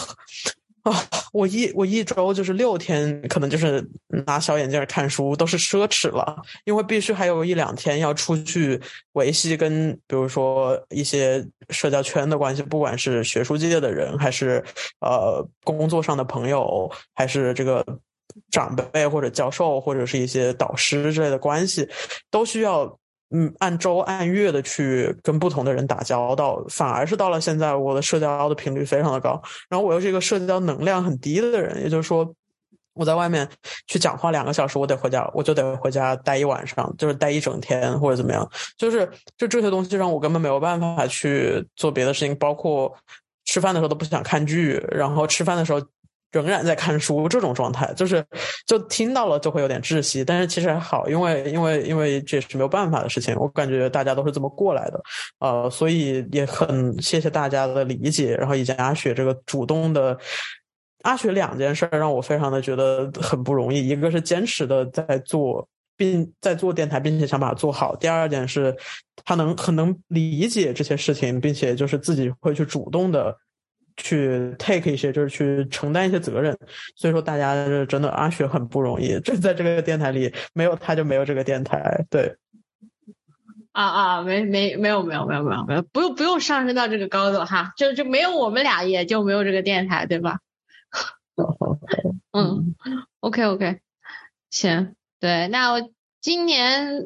[0.83, 0.93] 啊，
[1.33, 3.83] 我一我一周就是六天，可能就是
[4.25, 8.79] 拿小眼镜看书都是奢侈了，因为必须还有一两天要出去
[9.13, 14.63] 维系跟比如说一些社交圈的关系，不管是学术界的人，还是
[14.99, 17.83] 呃工作上的朋友，还是这个。
[18.49, 21.87] 长辈或者教授或者是一些导师之类的关系，
[22.29, 22.99] 都需要
[23.29, 26.63] 嗯按周按月的去跟不同的人打交道。
[26.69, 32.33] 反而是到了现在，我的社交的频率非常的高，然后我又是一个社交能量很低的人，也就是说，
[32.93, 33.47] 我在外面
[33.87, 42.93] 去讲话两个小时，我得回家，我就得回家待一晚上，就是待一整天或者怎么样，就是就这些东西让我根本没有办法去做别的事情，包括
[43.45, 45.81] 吃饭的时候都不想看剧，然后吃饭的时候。
[46.31, 48.25] 仍然在看书，这种状态就是
[48.65, 55.01] 就听到了就会有点窒息，但是其实还好，因为因为因为这是没有办法的事情，我感觉大家都是这么过来的，
[55.39, 60.17] 呃，所以也很谢谢大家的理解，然后以及阿雪这个主动的，
[61.03, 65.67] 阿雪两件事让我非常的觉得很不容易，一个是坚持的在做，
[65.97, 68.73] 并在做电台，并且想把它做好，第二点是
[69.25, 73.35] 他能很能理解这些事情，并且就是自己会去主动的。
[73.97, 76.57] 去 take 一些，就是去承担一些责任，
[76.95, 82.35] 所以说大家是真的阿雪很不容易，就在这个电台里，没有他就没有这个电台，对。
[83.73, 90.39] 啊啊，没没没有没有没有没有没有，不用不用上升到这个高度哈，就就没有我们俩也就没有这个电台，对吧？
[92.33, 92.75] 嗯
[93.21, 93.79] ，OK OK，
[94.49, 95.89] 行，对，那我
[96.19, 97.05] 今年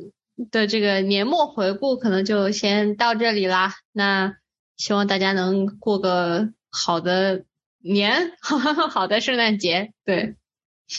[0.49, 3.76] 的这个年末回顾可能就先到这里啦。
[3.91, 4.36] 那
[4.76, 7.46] 希望大家能过个好的
[7.80, 9.92] 年， 好的圣诞节。
[10.04, 10.36] 对，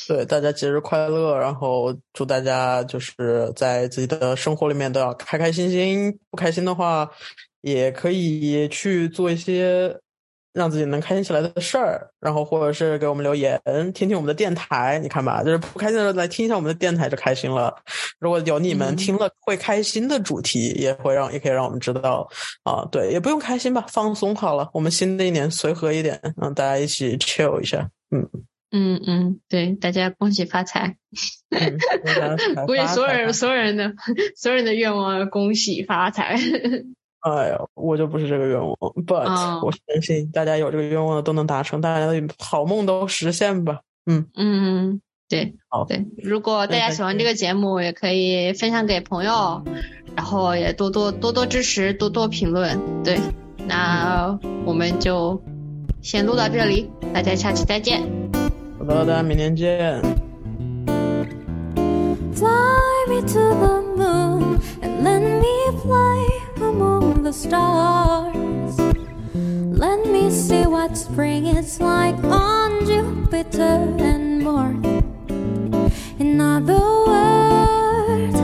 [0.08, 6.18] 对，大家节日快乐，然后祝大家就是在自己的生活里面都要开开心心。
[6.30, 7.10] 不开心的话，
[7.60, 10.00] 也可以去做一些。
[10.56, 13.60] 让自己能开心起来的事儿，然后或者是给我们留言，
[13.92, 14.98] 听听我们的电台。
[15.02, 17.76] 你看吧，就是不开心的时候来听一下我们的电台就开心了。
[18.18, 22.26] 如果有你们听了会开心的主题，也会让也可以让我们知道
[22.64, 22.88] 啊。
[22.90, 24.70] 对，也不用开心吧，放松好了。
[24.72, 27.90] 我们新的一年随和一点，让大家一起 chill 一下。
[28.10, 28.26] 嗯
[28.72, 30.96] 嗯嗯，对，大家恭喜发财。
[32.66, 33.92] 估计 所有人所有人的
[34.36, 36.40] 所有人的愿望，恭喜发财。
[37.26, 38.72] 哎呀，我就不是这个愿望
[39.04, 43.80] ，but 我相信大家有这个愿望的都能达成，大家的好梦都实现吧。
[44.06, 46.06] 嗯嗯，对，好对。
[46.22, 49.60] 如果大家喜欢这个节目，也可以分享给朋友，
[50.14, 52.78] 然后也多多多多支持，多多评论。
[53.02, 53.18] 对，
[53.66, 55.42] 那我们就
[56.02, 58.02] 先录到这里，大家下期再见。
[58.78, 60.00] 好的，大家明天见。
[66.58, 66.95] among the
[67.32, 68.78] stars.
[69.34, 74.84] Let me see what spring is like on Jupiter and Mars.
[76.18, 76.80] In other
[77.10, 78.38] words,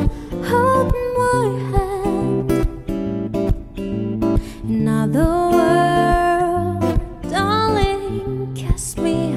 [0.48, 2.50] hold my hand.
[4.68, 9.36] In other words, darling, kiss me.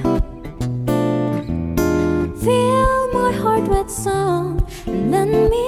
[2.43, 5.64] Fill my heart with song and let me